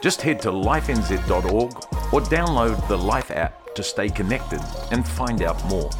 Just 0.00 0.22
head 0.22 0.40
to 0.42 0.50
lifenz.org 0.50 1.72
or 2.12 2.20
download 2.20 2.86
the 2.88 2.98
Life 2.98 3.30
app 3.30 3.74
to 3.74 3.82
stay 3.82 4.08
connected 4.08 4.60
and 4.92 5.08
find 5.08 5.42
out 5.42 5.64
more. 5.66 5.90